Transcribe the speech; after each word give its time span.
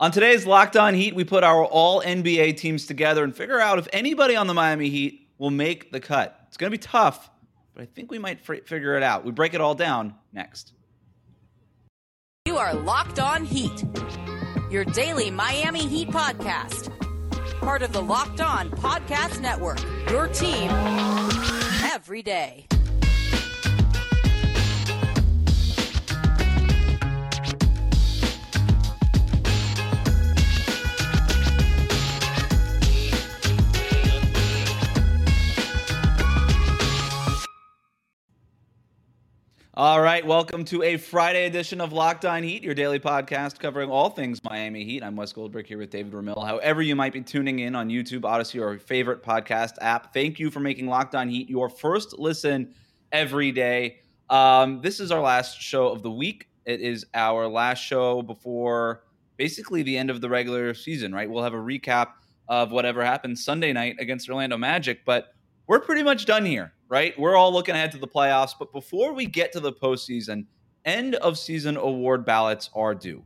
On 0.00 0.10
today's 0.10 0.44
Locked 0.44 0.76
On 0.76 0.94
Heat, 0.94 1.14
we 1.14 1.22
put 1.22 1.44
our 1.44 1.64
all 1.64 2.02
NBA 2.02 2.56
teams 2.56 2.86
together 2.86 3.22
and 3.22 3.36
figure 3.36 3.60
out 3.60 3.78
if 3.78 3.86
anybody 3.92 4.34
on 4.34 4.48
the 4.48 4.54
Miami 4.54 4.88
Heat 4.88 5.28
will 5.38 5.50
make 5.50 5.92
the 5.92 6.00
cut. 6.00 6.36
It's 6.48 6.56
going 6.56 6.72
to 6.72 6.76
be 6.76 6.82
tough 6.82 7.30
but 7.80 7.82
I 7.82 7.86
think 7.86 8.10
we 8.10 8.18
might 8.18 8.40
f- 8.46 8.66
figure 8.66 8.94
it 8.96 9.02
out. 9.02 9.24
We 9.24 9.32
break 9.32 9.54
it 9.54 9.60
all 9.62 9.74
down 9.74 10.14
next. 10.34 10.74
You 12.44 12.58
are 12.58 12.74
Locked 12.74 13.18
On 13.18 13.44
Heat, 13.44 13.84
your 14.70 14.84
daily 14.84 15.30
Miami 15.30 15.86
Heat 15.86 16.08
podcast. 16.08 16.92
Part 17.60 17.82
of 17.82 17.92
the 17.92 18.02
Locked 18.02 18.40
On 18.42 18.70
Podcast 18.70 19.40
Network, 19.40 19.80
your 20.10 20.28
team 20.28 20.70
every 21.84 22.22
day. 22.22 22.66
Right, 40.20 40.26
welcome 40.26 40.66
to 40.66 40.82
a 40.82 40.98
Friday 40.98 41.46
edition 41.46 41.80
of 41.80 41.94
Locked 41.94 42.26
On 42.26 42.42
Heat, 42.42 42.62
your 42.62 42.74
daily 42.74 43.00
podcast 43.00 43.58
covering 43.58 43.88
all 43.88 44.10
things 44.10 44.44
Miami 44.44 44.84
Heat. 44.84 45.02
I'm 45.02 45.16
Wes 45.16 45.32
Goldberg 45.32 45.66
here 45.66 45.78
with 45.78 45.88
David 45.88 46.12
Ramil. 46.12 46.46
However, 46.46 46.82
you 46.82 46.94
might 46.94 47.14
be 47.14 47.22
tuning 47.22 47.60
in 47.60 47.74
on 47.74 47.88
YouTube, 47.88 48.20
Audacy, 48.20 48.56
or 48.56 48.72
your 48.72 48.78
favorite 48.78 49.22
podcast 49.22 49.76
app, 49.80 50.12
thank 50.12 50.38
you 50.38 50.50
for 50.50 50.60
making 50.60 50.88
Locked 50.88 51.14
On 51.14 51.26
Heat 51.26 51.48
your 51.48 51.70
first 51.70 52.18
listen 52.18 52.74
every 53.10 53.50
day. 53.50 54.00
Um, 54.28 54.82
this 54.82 55.00
is 55.00 55.10
our 55.10 55.22
last 55.22 55.58
show 55.58 55.88
of 55.88 56.02
the 56.02 56.10
week. 56.10 56.48
It 56.66 56.82
is 56.82 57.06
our 57.14 57.48
last 57.48 57.78
show 57.78 58.20
before 58.20 59.04
basically 59.38 59.82
the 59.82 59.96
end 59.96 60.10
of 60.10 60.20
the 60.20 60.28
regular 60.28 60.74
season, 60.74 61.14
right? 61.14 61.30
We'll 61.30 61.44
have 61.44 61.54
a 61.54 61.56
recap 61.56 62.08
of 62.46 62.72
whatever 62.72 63.02
happened 63.02 63.38
Sunday 63.38 63.72
night 63.72 63.96
against 63.98 64.28
Orlando 64.28 64.58
Magic, 64.58 65.06
but 65.06 65.32
we're 65.66 65.80
pretty 65.80 66.02
much 66.02 66.26
done 66.26 66.44
here 66.44 66.74
right? 66.90 67.18
We're 67.18 67.36
all 67.36 67.52
looking 67.52 67.74
ahead 67.74 67.92
to 67.92 67.98
the 67.98 68.08
playoffs. 68.08 68.52
But 68.58 68.72
before 68.72 69.14
we 69.14 69.24
get 69.24 69.52
to 69.52 69.60
the 69.60 69.72
postseason, 69.72 70.44
end 70.84 71.14
of 71.14 71.38
season 71.38 71.78
award 71.78 72.26
ballots 72.26 72.68
are 72.74 72.94
due. 72.94 73.24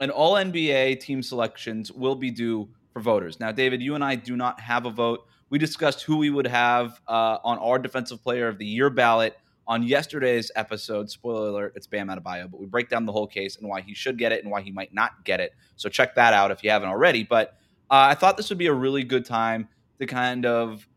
And 0.00 0.10
all 0.10 0.34
NBA 0.34 0.98
team 0.98 1.22
selections 1.22 1.92
will 1.92 2.16
be 2.16 2.32
due 2.32 2.68
for 2.92 3.00
voters. 3.00 3.38
Now, 3.38 3.52
David, 3.52 3.80
you 3.80 3.94
and 3.94 4.02
I 4.02 4.16
do 4.16 4.34
not 4.34 4.58
have 4.60 4.86
a 4.86 4.90
vote. 4.90 5.26
We 5.50 5.58
discussed 5.58 6.02
who 6.02 6.16
we 6.16 6.30
would 6.30 6.46
have 6.46 7.00
uh, 7.06 7.38
on 7.44 7.58
our 7.58 7.78
Defensive 7.78 8.22
Player 8.22 8.48
of 8.48 8.58
the 8.58 8.66
Year 8.66 8.90
ballot 8.90 9.36
on 9.66 9.82
yesterday's 9.82 10.50
episode. 10.56 11.10
Spoiler 11.10 11.48
alert, 11.48 11.74
it's 11.76 11.86
Bam 11.86 12.08
Adebayo, 12.08 12.50
but 12.50 12.58
we 12.58 12.66
break 12.66 12.88
down 12.88 13.04
the 13.04 13.12
whole 13.12 13.26
case 13.26 13.56
and 13.58 13.68
why 13.68 13.82
he 13.82 13.94
should 13.94 14.16
get 14.16 14.32
it 14.32 14.42
and 14.42 14.50
why 14.50 14.62
he 14.62 14.72
might 14.72 14.92
not 14.92 15.24
get 15.24 15.38
it. 15.38 15.52
So 15.76 15.88
check 15.88 16.14
that 16.14 16.32
out 16.32 16.50
if 16.50 16.64
you 16.64 16.70
haven't 16.70 16.88
already. 16.88 17.22
But 17.22 17.58
uh, 17.90 18.08
I 18.10 18.14
thought 18.14 18.38
this 18.38 18.48
would 18.48 18.58
be 18.58 18.66
a 18.66 18.74
really 18.74 19.04
good 19.04 19.26
time 19.26 19.68
to 19.98 20.06
kind 20.06 20.46
of 20.46 20.88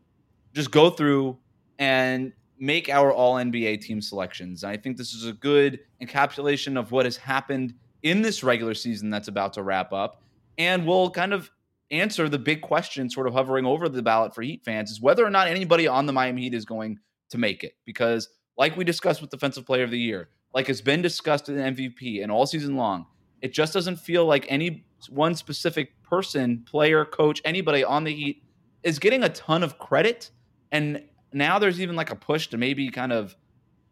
just 0.54 0.70
go 0.70 0.88
through 0.90 1.38
and 1.78 2.32
make 2.58 2.88
our 2.88 3.12
all 3.12 3.34
NBA 3.34 3.80
team 3.82 4.00
selections. 4.00 4.64
I 4.64 4.76
think 4.76 4.96
this 4.96 5.12
is 5.12 5.26
a 5.26 5.32
good 5.32 5.80
encapsulation 6.02 6.78
of 6.78 6.92
what 6.92 7.04
has 7.04 7.16
happened 7.16 7.74
in 8.02 8.22
this 8.22 8.42
regular 8.42 8.74
season 8.74 9.10
that's 9.10 9.28
about 9.28 9.52
to 9.54 9.62
wrap 9.62 9.92
up. 9.92 10.22
And 10.58 10.86
we'll 10.86 11.10
kind 11.10 11.32
of 11.32 11.50
answer 11.90 12.28
the 12.28 12.38
big 12.38 12.62
question 12.62 13.10
sort 13.10 13.26
of 13.26 13.34
hovering 13.34 13.66
over 13.66 13.88
the 13.88 14.02
ballot 14.02 14.34
for 14.34 14.42
Heat 14.42 14.64
fans 14.64 14.90
is 14.90 15.00
whether 15.00 15.24
or 15.24 15.30
not 15.30 15.48
anybody 15.48 15.86
on 15.86 16.06
the 16.06 16.12
Miami 16.12 16.42
Heat 16.42 16.54
is 16.54 16.64
going 16.64 16.98
to 17.30 17.38
make 17.38 17.62
it. 17.62 17.74
Because, 17.84 18.28
like 18.56 18.76
we 18.76 18.84
discussed 18.84 19.20
with 19.20 19.30
Defensive 19.30 19.66
Player 19.66 19.84
of 19.84 19.90
the 19.90 19.98
Year, 19.98 20.30
like 20.54 20.68
it's 20.68 20.80
been 20.80 21.02
discussed 21.02 21.48
in 21.48 21.56
MVP 21.56 22.22
and 22.22 22.32
all 22.32 22.46
season 22.46 22.76
long, 22.76 23.06
it 23.42 23.52
just 23.52 23.72
doesn't 23.74 23.96
feel 23.96 24.24
like 24.24 24.46
any 24.48 24.86
one 25.10 25.34
specific 25.34 26.02
person, 26.02 26.64
player, 26.66 27.04
coach, 27.04 27.42
anybody 27.44 27.84
on 27.84 28.04
the 28.04 28.14
Heat 28.14 28.42
is 28.82 28.98
getting 28.98 29.22
a 29.22 29.28
ton 29.28 29.62
of 29.62 29.78
credit. 29.78 30.30
And 30.72 31.02
now 31.36 31.58
there's 31.58 31.80
even 31.80 31.96
like 31.96 32.10
a 32.10 32.16
push 32.16 32.48
to 32.48 32.56
maybe 32.56 32.88
kind 32.90 33.12
of 33.12 33.36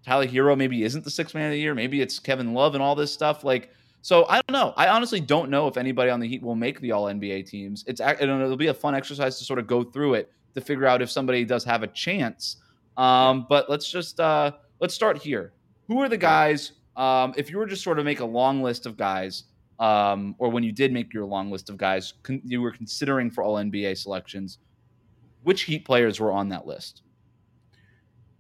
Tyler 0.05 0.27
Herro 0.27 0.57
maybe 0.57 0.83
isn't 0.83 1.05
the 1.05 1.11
sixth 1.11 1.35
man 1.35 1.47
of 1.47 1.53
the 1.53 1.59
year. 1.59 1.75
Maybe 1.75 2.01
it's 2.01 2.19
Kevin 2.19 2.55
Love 2.55 2.75
and 2.75 2.83
all 2.83 2.95
this 2.95 3.13
stuff. 3.13 3.45
Like, 3.45 3.71
so 4.03 4.27
I 4.29 4.41
don't 4.43 4.53
know. 4.53 4.75
I 4.77 4.89
honestly 4.89 5.21
don't 5.21 5.51
know 5.51 5.67
if 5.67 5.77
anybody 5.77 6.11
on 6.11 6.21
the 6.21 6.29
Heat 6.29 6.43
will 6.43 6.55
make 6.55 6.81
the 6.81 6.93
All 6.93 7.05
NBA 7.05 7.49
teams. 7.49 7.85
It's 7.87 8.01
it'll 8.01 8.57
be 8.57 8.69
a 8.69 8.75
fun 8.75 8.95
exercise 8.95 9.39
to 9.39 9.45
sort 9.45 9.59
of 9.59 9.67
go 9.67 9.83
through 9.83 10.15
it 10.15 10.31
to 10.55 10.61
figure 10.61 10.87
out 10.87 11.03
if 11.03 11.11
somebody 11.11 11.45
does 11.45 11.65
have 11.65 11.83
a 11.83 11.87
chance. 11.89 12.57
Um, 12.97 13.47
but 13.49 13.69
let's 13.71 13.91
just 13.91 14.21
uh, 14.21 14.53
let's 14.81 14.95
start 14.95 15.19
here. 15.19 15.53
Who 15.89 16.01
are 16.01 16.09
the 16.09 16.19
guys? 16.19 16.73
Um, 16.97 17.35
if 17.37 17.51
you 17.51 17.59
were 17.59 17.67
just 17.67 17.83
sort 17.83 17.99
of 17.99 18.05
make 18.05 18.21
a 18.21 18.25
long 18.25 18.63
list 18.63 18.87
of 18.87 18.97
guys, 18.97 19.45
um, 19.81 20.35
or 20.39 20.51
when 20.51 20.63
you 20.63 20.73
did 20.73 20.93
make 20.93 21.13
your 21.13 21.25
long 21.25 21.51
list 21.51 21.69
of 21.69 21.77
guys 21.77 22.15
con- 22.23 22.43
you 22.45 22.61
were 22.63 22.71
considering 22.71 23.31
for 23.31 23.43
All 23.43 23.57
NBA 23.57 23.99
selections, 23.99 24.59
which 25.43 25.63
Heat 25.63 25.85
players 25.85 26.21
were 26.21 26.31
on 26.31 26.49
that 26.51 26.67
list? 26.67 27.03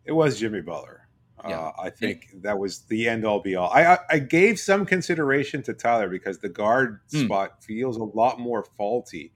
It 0.04 0.12
was 0.12 0.38
Jimmy 0.38 0.60
Butler. 0.60 1.08
Yeah. 1.46 1.60
Uh, 1.60 1.72
I 1.78 1.90
think 1.90 2.28
that 2.42 2.58
was 2.58 2.80
the 2.82 3.08
end 3.08 3.24
all 3.24 3.40
be 3.40 3.54
all. 3.54 3.70
I, 3.70 3.98
I 4.08 4.18
gave 4.18 4.58
some 4.58 4.86
consideration 4.86 5.62
to 5.64 5.74
Tyler 5.74 6.08
because 6.08 6.38
the 6.38 6.48
guard 6.48 7.00
mm. 7.10 7.24
spot 7.24 7.62
feels 7.62 7.98
a 7.98 8.04
lot 8.04 8.40
more 8.40 8.64
faulty, 8.78 9.32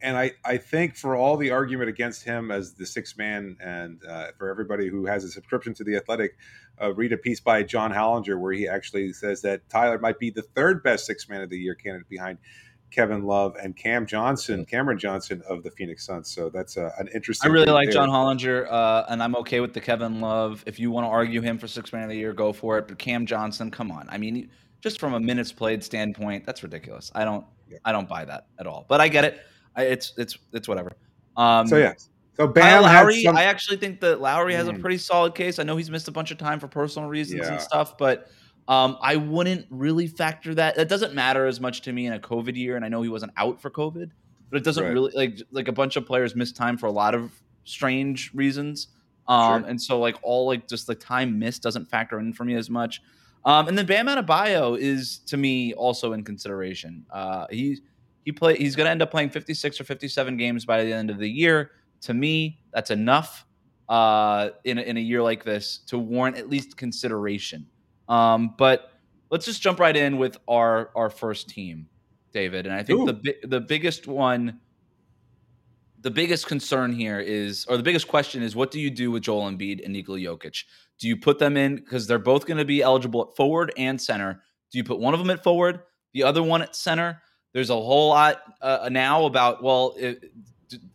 and 0.00 0.16
I 0.16 0.32
I 0.44 0.58
think 0.58 0.96
for 0.96 1.16
all 1.16 1.36
the 1.36 1.50
argument 1.50 1.88
against 1.88 2.24
him 2.24 2.52
as 2.52 2.74
the 2.74 2.86
six 2.86 3.16
man, 3.16 3.56
and 3.60 4.00
uh, 4.08 4.28
for 4.38 4.48
everybody 4.48 4.88
who 4.88 5.06
has 5.06 5.24
a 5.24 5.28
subscription 5.28 5.74
to 5.74 5.84
the 5.84 5.96
Athletic, 5.96 6.36
uh, 6.80 6.94
read 6.94 7.12
a 7.12 7.16
piece 7.16 7.40
by 7.40 7.64
John 7.64 7.92
Hollinger 7.92 8.38
where 8.38 8.52
he 8.52 8.68
actually 8.68 9.12
says 9.12 9.42
that 9.42 9.68
Tyler 9.68 9.98
might 9.98 10.20
be 10.20 10.30
the 10.30 10.42
third 10.42 10.84
best 10.84 11.04
six 11.04 11.28
man 11.28 11.40
of 11.40 11.50
the 11.50 11.58
year 11.58 11.74
candidate 11.74 12.08
behind 12.08 12.38
Kevin 12.90 13.24
Love 13.24 13.56
and 13.62 13.76
Cam 13.76 14.06
Johnson, 14.06 14.64
Cameron 14.64 14.98
Johnson 14.98 15.42
of 15.48 15.62
the 15.62 15.70
Phoenix 15.70 16.04
Suns. 16.04 16.30
So 16.30 16.50
that's 16.50 16.76
a, 16.76 16.92
an 16.98 17.08
interesting. 17.14 17.50
I 17.50 17.54
really 17.54 17.70
like 17.70 17.86
there. 17.86 17.94
John 17.94 18.08
Hollinger, 18.08 18.66
uh, 18.70 19.04
and 19.08 19.22
I'm 19.22 19.36
okay 19.36 19.60
with 19.60 19.72
the 19.72 19.80
Kevin 19.80 20.20
Love. 20.20 20.62
If 20.66 20.78
you 20.78 20.90
want 20.90 21.04
to 21.04 21.08
argue 21.08 21.40
him 21.40 21.58
for 21.58 21.66
six 21.66 21.92
man 21.92 22.04
of 22.04 22.08
the 22.08 22.16
year, 22.16 22.32
go 22.32 22.52
for 22.52 22.78
it. 22.78 22.88
But 22.88 22.98
Cam 22.98 23.26
Johnson, 23.26 23.70
come 23.70 23.90
on. 23.90 24.08
I 24.10 24.18
mean, 24.18 24.50
just 24.80 24.98
from 24.98 25.14
a 25.14 25.20
minutes 25.20 25.52
played 25.52 25.84
standpoint, 25.84 26.44
that's 26.44 26.62
ridiculous. 26.62 27.10
I 27.14 27.24
don't, 27.24 27.44
yeah. 27.68 27.78
I 27.84 27.92
don't 27.92 28.08
buy 28.08 28.24
that 28.24 28.46
at 28.58 28.66
all. 28.66 28.86
But 28.88 29.00
I 29.00 29.08
get 29.08 29.24
it. 29.24 29.40
I, 29.76 29.84
it's, 29.84 30.12
it's, 30.16 30.36
it's 30.52 30.66
whatever. 30.66 30.92
Um, 31.36 31.66
so 31.68 31.76
yeah. 31.76 31.94
So 32.34 32.46
Bam 32.46 32.82
Lowry, 32.82 33.22
some... 33.22 33.36
I 33.36 33.44
actually 33.44 33.76
think 33.76 34.00
that 34.00 34.20
Lowry 34.20 34.54
has 34.54 34.66
mm. 34.66 34.76
a 34.76 34.78
pretty 34.78 34.98
solid 34.98 35.34
case. 35.34 35.58
I 35.58 35.62
know 35.62 35.76
he's 35.76 35.90
missed 35.90 36.08
a 36.08 36.12
bunch 36.12 36.30
of 36.30 36.38
time 36.38 36.58
for 36.58 36.68
personal 36.68 37.08
reasons 37.08 37.42
yeah. 37.42 37.52
and 37.52 37.60
stuff, 37.60 37.98
but 37.98 38.30
um, 38.70 38.98
I 39.02 39.16
wouldn't 39.16 39.66
really 39.68 40.06
factor 40.06 40.54
that. 40.54 40.76
That 40.76 40.88
doesn't 40.88 41.12
matter 41.12 41.46
as 41.46 41.60
much 41.60 41.82
to 41.82 41.92
me 41.92 42.06
in 42.06 42.12
a 42.12 42.20
COVID 42.20 42.54
year, 42.54 42.76
and 42.76 42.84
I 42.84 42.88
know 42.88 43.02
he 43.02 43.08
wasn't 43.08 43.32
out 43.36 43.60
for 43.60 43.68
COVID, 43.68 44.12
but 44.48 44.56
it 44.56 44.62
doesn't 44.62 44.84
right. 44.84 44.92
really 44.92 45.12
like 45.12 45.42
like 45.50 45.66
a 45.66 45.72
bunch 45.72 45.96
of 45.96 46.06
players 46.06 46.36
miss 46.36 46.52
time 46.52 46.78
for 46.78 46.86
a 46.86 46.92
lot 46.92 47.12
of 47.12 47.32
strange 47.64 48.30
reasons. 48.32 48.86
Um, 49.26 49.62
sure. 49.62 49.70
and 49.70 49.82
so 49.82 49.98
like 49.98 50.16
all 50.22 50.46
like 50.46 50.68
just 50.68 50.86
the 50.86 50.94
time 50.94 51.36
missed 51.36 51.64
doesn't 51.64 51.86
factor 51.86 52.20
in 52.20 52.32
for 52.32 52.44
me 52.44 52.54
as 52.54 52.70
much. 52.70 53.02
Um, 53.44 53.66
and 53.66 53.76
then 53.76 53.86
Bam 53.86 54.06
Adebayo 54.06 54.78
is 54.78 55.18
to 55.26 55.36
me 55.36 55.74
also 55.74 56.12
in 56.12 56.22
consideration. 56.22 57.04
Uh, 57.10 57.46
he 57.50 57.80
he 58.24 58.30
play 58.30 58.56
he's 58.56 58.76
going 58.76 58.84
to 58.84 58.90
end 58.92 59.02
up 59.02 59.10
playing 59.10 59.30
56 59.30 59.80
or 59.80 59.84
57 59.84 60.36
games 60.36 60.64
by 60.64 60.84
the 60.84 60.92
end 60.92 61.10
of 61.10 61.18
the 61.18 61.28
year. 61.28 61.72
To 62.02 62.14
me, 62.14 62.60
that's 62.72 62.92
enough 62.92 63.46
uh, 63.88 64.50
in 64.62 64.78
a, 64.78 64.82
in 64.82 64.96
a 64.96 65.00
year 65.00 65.22
like 65.22 65.42
this 65.42 65.78
to 65.88 65.98
warrant 65.98 66.36
at 66.36 66.48
least 66.48 66.76
consideration. 66.76 67.66
Um, 68.10 68.54
but 68.58 68.90
let's 69.30 69.46
just 69.46 69.62
jump 69.62 69.80
right 69.80 69.96
in 69.96 70.18
with 70.18 70.36
our 70.48 70.90
our 70.94 71.08
first 71.08 71.48
team, 71.48 71.88
David. 72.32 72.66
And 72.66 72.74
I 72.74 72.82
think 72.82 73.00
Ooh. 73.00 73.06
the 73.06 73.36
the 73.46 73.60
biggest 73.60 74.06
one, 74.06 74.60
the 76.00 76.10
biggest 76.10 76.46
concern 76.46 76.92
here 76.92 77.20
is, 77.20 77.64
or 77.66 77.76
the 77.76 77.82
biggest 77.82 78.08
question 78.08 78.42
is, 78.42 78.54
what 78.54 78.72
do 78.72 78.80
you 78.80 78.90
do 78.90 79.10
with 79.10 79.22
Joel 79.22 79.48
Embiid 79.48 79.82
and 79.84 79.92
Nikola 79.92 80.18
Jokic? 80.18 80.64
Do 80.98 81.08
you 81.08 81.16
put 81.16 81.38
them 81.38 81.56
in 81.56 81.76
because 81.76 82.06
they're 82.06 82.18
both 82.18 82.46
going 82.46 82.58
to 82.58 82.64
be 82.64 82.82
eligible 82.82 83.22
at 83.22 83.36
forward 83.36 83.72
and 83.78 83.98
center? 83.98 84.42
Do 84.72 84.78
you 84.78 84.84
put 84.84 84.98
one 84.98 85.14
of 85.14 85.20
them 85.20 85.30
at 85.30 85.42
forward, 85.42 85.80
the 86.12 86.24
other 86.24 86.42
one 86.42 86.62
at 86.62 86.76
center? 86.76 87.22
There's 87.52 87.70
a 87.70 87.74
whole 87.74 88.10
lot 88.10 88.42
uh, 88.60 88.88
now 88.90 89.24
about 89.24 89.62
well, 89.62 89.94
it, 89.96 90.32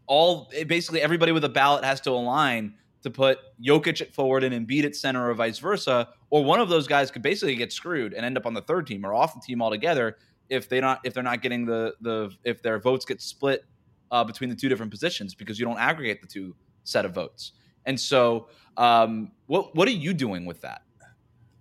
all 0.05 0.49
it, 0.53 0.67
basically 0.67 1.01
everybody 1.01 1.31
with 1.31 1.45
a 1.45 1.49
ballot 1.49 1.85
has 1.85 2.01
to 2.01 2.11
align 2.11 2.75
to 3.05 3.11
put 3.11 3.37
Jokic 3.63 4.01
at 4.01 4.15
forward 4.15 4.43
and 4.43 4.67
Embiid 4.67 4.83
at 4.83 4.95
center, 4.95 5.29
or 5.29 5.33
vice 5.35 5.59
versa, 5.59 6.09
or 6.31 6.43
one 6.43 6.59
of 6.59 6.69
those 6.69 6.87
guys 6.87 7.11
could 7.11 7.21
basically 7.21 7.55
get 7.55 7.71
screwed 7.71 8.15
and 8.15 8.25
end 8.25 8.35
up 8.35 8.47
on 8.47 8.55
the 8.55 8.63
third 8.63 8.87
team 8.87 9.05
or 9.05 9.13
off 9.13 9.35
the 9.35 9.39
team 9.39 9.61
altogether. 9.61 10.17
if 10.49 10.67
they 10.67 10.81
not 10.81 11.01
if 11.03 11.13
they're 11.13 11.23
not 11.23 11.43
getting 11.43 11.65
the 11.65 11.93
the 12.01 12.31
if 12.43 12.63
their 12.63 12.79
votes 12.79 13.05
get 13.05 13.21
split 13.21 13.63
uh, 14.09 14.23
between 14.23 14.49
the 14.49 14.55
two 14.55 14.69
different 14.69 14.91
positions 14.91 15.35
because 15.35 15.59
you 15.59 15.65
don't 15.65 15.77
aggregate 15.77 16.19
the 16.19 16.27
two 16.27 16.55
set 16.83 17.05
of 17.05 17.13
votes. 17.13 17.51
And 17.85 17.99
so, 17.99 18.49
um, 18.75 19.31
what 19.45 19.75
what 19.75 19.87
are 19.87 19.91
you 19.91 20.11
doing 20.15 20.45
with 20.45 20.61
that? 20.61 20.81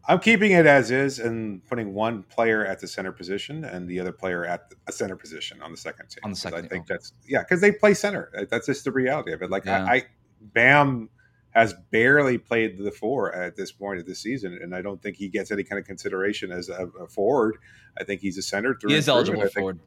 I'm 0.08 0.20
keeping 0.20 0.52
it 0.52 0.64
as 0.64 0.90
is 0.90 1.18
and 1.18 1.62
putting 1.66 1.92
one 1.92 2.22
player 2.22 2.64
at 2.64 2.80
the 2.80 2.86
center 2.86 3.12
position 3.12 3.64
and 3.64 3.86
the 3.86 4.00
other 4.00 4.12
player 4.12 4.46
at 4.46 4.72
a 4.86 4.92
center 4.92 5.16
position 5.16 5.60
on 5.60 5.72
the 5.72 5.76
second 5.76 6.08
team. 6.08 6.20
On 6.24 6.30
the 6.30 6.36
second, 6.36 6.64
I 6.64 6.68
think 6.68 6.84
okay. 6.84 6.94
that's 6.94 7.12
yeah, 7.26 7.40
because 7.40 7.60
they 7.60 7.72
play 7.72 7.92
center. 7.92 8.30
That's 8.50 8.64
just 8.64 8.84
the 8.84 8.92
reality 8.92 9.32
of 9.32 9.42
it. 9.42 9.50
Like 9.50 9.66
Yeah. 9.66 9.84
I, 9.84 9.94
I, 9.94 10.02
Bam 10.40 11.08
has 11.54 11.74
barely 11.90 12.36
played 12.36 12.78
the 12.78 12.90
four 12.90 13.32
at 13.34 13.56
this 13.56 13.70
point 13.70 14.00
of 14.00 14.06
the 14.06 14.14
season, 14.14 14.58
and 14.60 14.74
I 14.74 14.82
don't 14.82 15.00
think 15.00 15.16
he 15.16 15.28
gets 15.28 15.50
any 15.52 15.62
kind 15.62 15.78
of 15.78 15.86
consideration 15.86 16.50
as 16.50 16.68
a, 16.68 16.86
a 17.00 17.06
forward. 17.06 17.58
I 17.98 18.04
think 18.04 18.20
he's 18.20 18.36
a 18.38 18.42
center. 18.42 18.74
through 18.74 18.90
He 18.90 18.96
is 18.96 19.08
eligible 19.08 19.42
I 19.42 19.48
forward. 19.48 19.78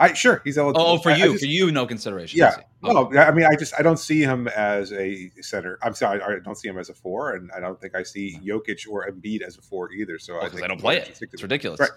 I 0.00 0.12
sure 0.12 0.42
he's 0.44 0.58
eligible. 0.58 0.86
Oh, 0.86 0.92
oh, 0.92 0.98
for 0.98 1.10
I- 1.10 1.14
I 1.14 1.16
you, 1.16 1.32
just- 1.32 1.40
for 1.40 1.46
you, 1.46 1.72
no 1.72 1.86
consideration. 1.86 2.38
yeah. 2.38 2.56
I. 2.84 2.90
Okay. 2.90 3.14
No, 3.14 3.20
I 3.20 3.32
mean, 3.32 3.46
I 3.46 3.56
just 3.56 3.74
I 3.76 3.82
don't 3.82 3.98
see 3.98 4.20
him 4.20 4.46
as 4.48 4.92
a 4.92 5.30
center. 5.40 5.78
I'm 5.82 5.94
sorry, 5.94 6.20
I 6.22 6.38
don't 6.44 6.56
see 6.56 6.68
him 6.68 6.78
as 6.78 6.88
a 6.88 6.94
four, 6.94 7.34
and 7.34 7.50
I 7.52 7.58
don't 7.58 7.80
think 7.80 7.96
I 7.96 8.04
see 8.04 8.38
Jokic 8.44 8.86
or 8.88 9.10
Embiid 9.10 9.42
as 9.42 9.56
a 9.56 9.62
four 9.62 9.90
either. 9.92 10.18
So 10.18 10.34
oh, 10.34 10.36
I 10.36 10.40
because 10.40 10.52
think 10.52 10.62
they 10.62 10.68
don't 10.68 10.80
play 10.80 10.98
it. 10.98 11.18
It's 11.20 11.42
ridiculous. 11.42 11.80
Right. 11.80 11.90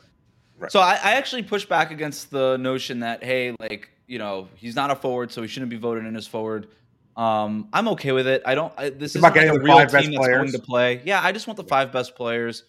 Right. 0.58 0.72
So 0.72 0.80
I, 0.80 0.94
I 0.94 1.12
actually 1.14 1.44
push 1.44 1.66
back 1.66 1.92
against 1.92 2.30
the 2.30 2.58
notion 2.58 3.00
that 3.00 3.24
hey, 3.24 3.56
like 3.60 3.90
you 4.08 4.20
know, 4.20 4.48
he's 4.56 4.76
not 4.76 4.90
a 4.90 4.96
forward, 4.96 5.32
so 5.32 5.42
he 5.42 5.48
shouldn't 5.48 5.70
be 5.70 5.78
voted 5.78 6.06
in 6.06 6.16
as 6.16 6.28
forward. 6.28 6.68
Um, 7.16 7.70
I'm 7.74 7.88
okay 7.90 8.12
with 8.12 8.28
it. 8.28 8.42
I 8.46 8.56
don't. 8.56 8.74
I, 8.78 8.90
this 8.90 9.12
is 9.12 9.18
about 9.18 9.36
like 9.36 9.44
a 9.44 9.46
getting 9.46 9.60
the 9.60 9.66
real 9.66 9.78
five 9.78 9.92
team 9.92 10.00
best 10.00 10.06
that's 10.12 10.28
going 10.28 10.40
players. 10.40 10.52
to 10.54 10.60
play. 10.60 11.02
Yeah, 11.06 11.22
I 11.22 11.32
just 11.32 11.48
want 11.48 11.58
the 11.58 11.64
five 11.64 11.92
best 11.92 12.16
players. 12.16 12.64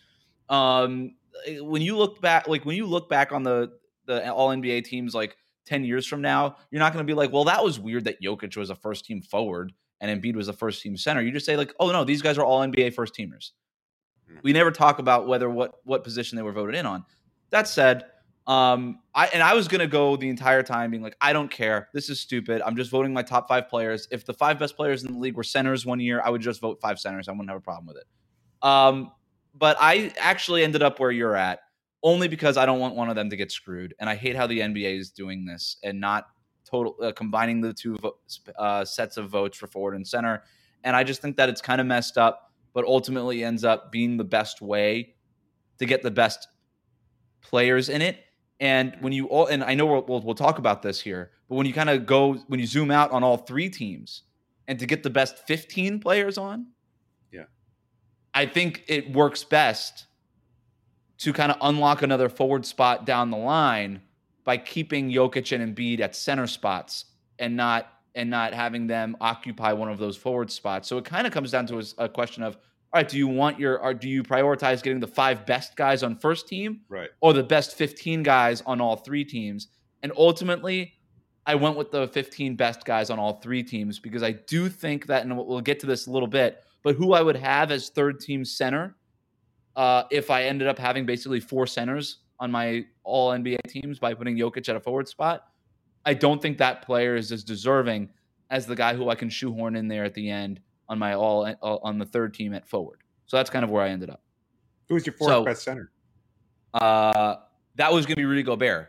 Um, 0.49 1.15
when 1.61 1.83
you 1.83 1.97
look 1.97 2.21
back, 2.21 2.49
like 2.49 2.65
when 2.65 2.77
you 2.77 2.87
look 2.87 3.09
back 3.09 3.33
on 3.33 3.43
the 3.43 3.73
the 4.07 4.31
All 4.33 4.49
NBA 4.49 4.85
teams, 4.85 5.15
like 5.15 5.37
ten 5.65 5.85
years 5.85 6.07
from 6.07 6.23
now, 6.23 6.57
you're 6.71 6.81
not 6.81 6.93
going 6.93 7.07
to 7.07 7.11
be 7.11 7.15
like, 7.15 7.33
well, 7.33 7.45
that 7.45 7.63
was 7.63 7.79
weird 7.79 8.05
that 8.05 8.21
Jokic 8.21 8.57
was 8.57 8.71
a 8.71 8.75
first 8.75 9.05
team 9.05 9.23
forward 9.23 9.73
and 10.01 10.23
Embiid 10.23 10.35
was 10.35 10.49
a 10.49 10.53
first 10.53 10.83
team 10.83 10.97
center. 10.97 11.23
You 11.23 11.31
just 11.31 11.47
say 11.47 11.57
like, 11.57 11.73
oh 11.79 11.93
no, 11.93 12.05
these 12.05 12.21
guys 12.21 12.37
are 12.37 12.45
all 12.45 12.61
NBA 12.61 12.95
first 12.95 13.15
teamers. 13.15 13.53
We 14.43 14.53
never 14.53 14.71
talk 14.71 14.99
about 14.99 15.27
whether 15.27 15.49
what 15.49 15.75
what 15.85 16.05
position 16.05 16.37
they 16.37 16.43
were 16.43 16.53
voted 16.53 16.75
in 16.75 16.87
on. 16.87 17.05
That 17.51 17.69
said, 17.69 18.07
um, 18.47 19.01
I 19.15 19.27
and 19.29 19.43
I 19.43 19.55
was 19.55 19.69
gonna 19.69 19.87
go 19.87 20.17
the 20.17 20.29
entire 20.29 20.63
time 20.63 20.91
being 20.91 21.03
like, 21.03 21.17
I 21.21 21.33
don't 21.33 21.51
care. 21.51 21.89
This 21.95 22.09
is 22.09 22.21
stupid. 22.21 22.63
I'm 22.63 22.77
just 22.77 22.91
voting 22.91 23.13
my 23.13 23.23
top 23.23 23.49
five 23.49 23.69
players. 23.69 24.09
If 24.11 24.25
the 24.25 24.35
five 24.35 24.59
best 24.59 24.77
players 24.77 25.05
in 25.05 25.13
the 25.13 25.19
league 25.19 25.37
were 25.37 25.45
centers 25.45 25.87
one 25.87 26.01
year, 26.01 26.21
I 26.25 26.31
would 26.31 26.41
just 26.41 26.61
vote 26.61 26.81
five 26.81 26.99
centers. 26.99 27.29
I 27.29 27.33
wouldn't 27.33 27.51
have 27.51 27.59
a 27.59 27.63
problem 27.63 27.87
with 27.87 27.97
it. 27.99 28.07
Um, 28.67 29.13
but 29.55 29.77
I 29.81 30.13
actually 30.19 30.65
ended 30.65 30.83
up 30.83 30.99
where 30.99 31.11
you're 31.11 31.37
at 31.37 31.61
only 32.03 32.27
because 32.27 32.57
I 32.57 32.67
don't 32.67 32.81
want 32.81 32.97
one 32.97 33.09
of 33.09 33.15
them 33.15 33.31
to 33.31 33.37
get 33.37 33.53
screwed, 33.53 33.95
and 34.01 34.11
I 34.11 34.17
hate 34.17 34.35
how 34.35 34.47
the 34.47 34.59
NBA 34.59 34.99
is 34.99 35.11
doing 35.11 35.45
this 35.45 35.77
and 35.85 36.01
not 36.01 36.27
total 36.69 36.97
uh, 37.03 37.13
combining 37.13 37.61
the 37.61 37.73
two 37.73 37.97
vo- 37.99 38.17
uh, 38.59 38.85
sets 38.85 39.17
of 39.17 39.29
votes 39.29 39.57
for 39.57 39.67
forward 39.67 39.95
and 39.95 40.07
center. 40.07 40.43
And 40.85 40.97
I 40.97 41.05
just 41.05 41.23
think 41.23 41.37
that 41.37 41.49
it's 41.49 41.61
kind 41.61 41.81
of 41.81 41.87
messed 41.87 42.19
up, 42.19 42.51
but 42.73 42.85
ultimately 42.85 43.45
ends 43.45 43.63
up 43.63 43.93
being 43.93 44.17
the 44.17 44.25
best 44.25 44.61
way 44.61 45.15
to 45.79 45.87
get 45.87 46.03
the 46.03 46.11
best 46.11 46.49
players 47.41 47.89
in 47.89 48.03
it. 48.03 48.19
And 48.63 48.97
when 49.01 49.13
you 49.13 49.27
all, 49.27 49.47
and 49.47 49.65
I 49.65 49.75
know 49.75 49.87
we'll, 49.87 50.05
we'll, 50.05 50.21
we'll 50.21 50.35
talk 50.37 50.59
about 50.59 50.83
this 50.83 51.01
here, 51.01 51.33
but 51.49 51.57
when 51.57 51.67
you 51.67 51.73
kind 51.73 51.91
of 51.91 52.07
go, 52.07 52.35
when 52.47 52.61
you 52.61 52.67
zoom 52.67 52.93
out 52.93 53.11
on 53.11 53.25
all 53.25 53.37
three 53.37 53.69
teams 53.69 54.23
and 54.69 54.79
to 54.79 54.87
get 54.87 55.03
the 55.03 55.11
best 55.11 55.45
15 55.49 55.99
players 55.99 56.39
on, 56.39 56.69
Yeah. 57.33 57.47
I 58.33 58.47
think 58.47 58.85
it 58.87 59.13
works 59.13 59.43
best 59.43 60.07
to 61.19 61.33
kind 61.33 61.51
of 61.51 61.59
unlock 61.61 62.03
another 62.03 62.29
forward 62.29 62.65
spot 62.65 63.05
down 63.05 63.33
the 63.33 63.37
line 63.37 64.01
by 64.45 64.59
keeping 64.59 65.11
Jokic 65.11 65.51
and 65.51 65.77
Embiid 65.77 65.99
at 65.99 66.15
center 66.15 66.47
spots 66.47 67.07
and 67.41 67.57
not 67.57 67.89
and 68.15 68.31
not 68.31 68.55
having 68.55 68.87
them 68.87 69.17
occupy 69.21 69.73
one 69.73 69.91
of 69.91 69.99
those 69.99 70.17
forward 70.17 70.53
spots. 70.53 70.87
So 70.87 70.99
it 70.99 71.05
kind 71.05 71.27
of 71.27 71.33
comes 71.33 71.51
down 71.51 71.67
to 71.67 71.81
a, 71.81 72.05
a 72.05 72.09
question 72.09 72.45
of 72.45 72.59
all 72.93 73.01
right, 73.01 73.09
do 73.09 73.17
you 73.17 73.27
want 73.29 73.59
your 73.59 73.79
or 73.81 73.95
do 73.95 74.09
you 74.09 74.23
prioritize 74.23 74.83
getting 74.83 75.01
the 75.01 75.07
five 75.07 75.47
best 75.47 75.77
guys 75.77 76.03
on 76.03 76.17
first 76.17 76.47
team 76.49 76.81
Right. 76.89 77.09
or 77.21 77.33
the 77.33 77.43
best 77.43 77.75
15 77.77 78.23
guys 78.23 78.63
on 78.67 78.81
all 78.81 78.97
three 78.97 79.25
teams? 79.25 79.69
And 80.03 80.13
ultimately, 80.17 80.93
I 81.47 81.55
went 81.55 81.77
with 81.77 81.91
the 81.91 82.07
15 82.09 82.55
best 82.57 82.85
guys 82.85 83.09
on 83.11 83.19
all 83.19 83.41
three 83.41 83.63
teams 83.63 83.99
because 83.99 84.23
I 84.23 84.33
do 84.33 84.69
think 84.69 85.07
that, 85.07 85.23
and 85.25 85.37
we'll- 85.37 85.47
we'll 85.47 85.61
get 85.61 85.81
to 85.81 85.87
this 85.87 86.07
a 86.07 86.11
little 86.11 86.29
bit, 86.29 86.63
but 86.83 86.95
who 86.97 87.15
I 87.15 87.23
would 87.23 87.37
have 87.37 87.71
as 87.73 87.89
third 87.89 88.21
team 88.21 88.45
center 88.45 88.95
uh, 89.75 90.05
if 90.11 90.31
I 90.31 90.45
ended 90.45 90.69
up 90.69 90.79
having 90.79 91.07
basically 91.07 91.41
four 91.41 91.67
centers 91.67 92.19
on 92.39 92.51
my 92.53 92.85
all 93.05 93.31
NBA 93.33 93.57
teams 93.69 93.99
by 93.99 94.13
putting 94.13 94.37
Jokic 94.37 94.69
at 94.69 94.77
a 94.77 94.81
forward 94.81 95.09
spot, 95.09 95.49
I 96.05 96.13
don't 96.13 96.43
think 96.43 96.59
that 96.59 96.83
player 96.83 97.17
is 97.17 97.33
as 97.33 97.43
deserving 97.43 98.11
as 98.51 98.67
the 98.67 98.77
guy 98.77 98.95
who 98.95 99.09
I 99.09 99.15
can 99.15 99.31
shoehorn 99.31 99.75
in 99.77 99.89
there 99.89 100.05
at 100.05 100.13
the 100.13 100.29
end 100.29 100.61
on 100.89 100.99
my 100.99 101.15
all 101.15 101.45
uh, 101.47 101.55
on 101.63 101.99
the 101.99 102.07
third 102.07 102.35
team 102.35 102.53
at 102.55 102.67
forward. 102.69 103.01
So 103.27 103.37
that's 103.37 103.51
kind 103.51 103.65
of 103.65 103.71
where 103.71 103.83
I 103.83 103.89
ended 103.91 104.11
up. 104.11 104.23
Who 104.89 104.95
was 104.95 105.07
your 105.07 105.15
fourth 105.15 105.31
So- 105.31 105.45
best 105.45 105.63
center? 105.63 105.91
Uh, 106.75 107.37
that 107.77 107.93
was 107.93 108.07
going 108.07 108.15
to 108.15 108.21
be 108.21 108.25
Rudy 108.25 108.43
Gobert. 108.43 108.89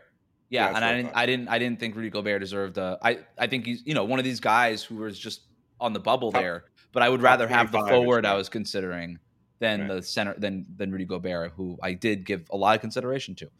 Yeah, 0.50 0.70
Yeah, 0.70 0.76
and 0.76 0.84
I 0.84 0.88
I 0.90 0.92
didn't, 0.96 1.06
thought. 1.08 1.16
I 1.18 1.26
didn't, 1.26 1.48
I 1.48 1.58
didn't 1.58 1.80
think 1.80 1.96
Rudy 1.96 2.10
Gobert 2.10 2.40
deserved. 2.40 2.78
Uh, 2.78 2.96
I, 3.02 3.18
I 3.38 3.46
think 3.46 3.66
he's, 3.66 3.82
you 3.86 3.94
know, 3.94 4.04
one 4.04 4.18
of 4.18 4.24
these 4.24 4.40
guys 4.40 4.82
who 4.82 4.96
was 4.96 5.18
just 5.18 5.42
on 5.80 5.92
the 5.92 6.00
bubble 6.00 6.32
Top- 6.32 6.40
there. 6.42 6.64
But 6.92 7.02
I 7.02 7.08
would 7.08 7.22
rather 7.22 7.48
have 7.48 7.72
the 7.72 7.80
forward 7.80 8.24
I 8.24 8.34
was 8.36 8.48
considering 8.48 9.18
than 9.58 9.80
Right. 9.80 9.88
the 9.96 10.02
center 10.02 10.34
than 10.38 10.64
than 10.76 10.92
Rudy 10.92 11.04
Gobert, 11.04 11.52
who 11.56 11.76
I 11.82 11.92
did 11.92 12.24
give 12.24 12.46
a 12.50 12.56
lot 12.56 12.74
of 12.76 12.80
consideration 12.80 13.34
to. 13.36 13.50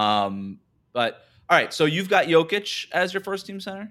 Um, 0.00 0.58
but 0.92 1.22
all 1.48 1.56
right, 1.56 1.72
so 1.72 1.86
you've 1.86 2.08
got 2.10 2.26
Jokic 2.26 2.88
as 2.92 3.14
your 3.14 3.22
first 3.22 3.46
team 3.46 3.60
center. 3.60 3.90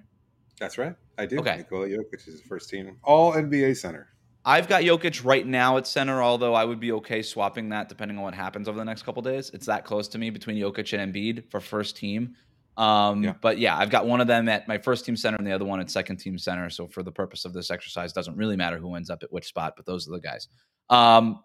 That's 0.60 0.78
right. 0.78 0.94
I 1.18 1.26
do. 1.26 1.38
Okay. 1.40 1.58
Nikola 1.58 1.88
Jokic 1.88 2.26
is 2.28 2.40
the 2.40 2.48
first 2.48 2.68
team 2.70 2.96
All 3.04 3.32
NBA 3.32 3.76
center. 3.76 4.08
I've 4.44 4.68
got 4.68 4.82
Jokic 4.82 5.24
right 5.24 5.46
now 5.46 5.76
at 5.76 5.86
center, 5.86 6.20
although 6.20 6.54
I 6.54 6.64
would 6.64 6.80
be 6.80 6.92
okay 6.92 7.22
swapping 7.22 7.68
that 7.68 7.88
depending 7.88 8.18
on 8.18 8.24
what 8.24 8.34
happens 8.34 8.68
over 8.68 8.76
the 8.76 8.84
next 8.84 9.02
couple 9.02 9.22
days. 9.22 9.50
It's 9.54 9.66
that 9.66 9.84
close 9.84 10.08
to 10.08 10.18
me 10.18 10.30
between 10.30 10.56
Jokic 10.56 10.98
and 10.98 11.14
Embiid 11.14 11.48
for 11.50 11.60
first 11.60 11.96
team. 11.96 12.34
Um, 12.76 13.22
Yeah. 13.22 13.34
But 13.40 13.58
yeah, 13.58 13.76
I've 13.76 13.90
got 13.90 14.06
one 14.06 14.20
of 14.20 14.26
them 14.26 14.48
at 14.48 14.66
my 14.66 14.78
first 14.78 15.04
team 15.04 15.14
center 15.14 15.36
and 15.36 15.46
the 15.46 15.52
other 15.52 15.64
one 15.64 15.78
at 15.78 15.90
second 15.90 16.16
team 16.16 16.38
center. 16.38 16.70
So 16.70 16.88
for 16.88 17.02
the 17.02 17.12
purpose 17.12 17.44
of 17.44 17.52
this 17.52 17.70
exercise, 17.70 18.12
doesn't 18.12 18.36
really 18.36 18.56
matter 18.56 18.78
who 18.78 18.94
ends 18.96 19.10
up 19.10 19.22
at 19.22 19.32
which 19.32 19.46
spot, 19.46 19.74
but 19.76 19.86
those 19.86 20.08
are 20.08 20.12
the 20.12 20.20
guys. 20.20 20.48
Um, 20.90 21.44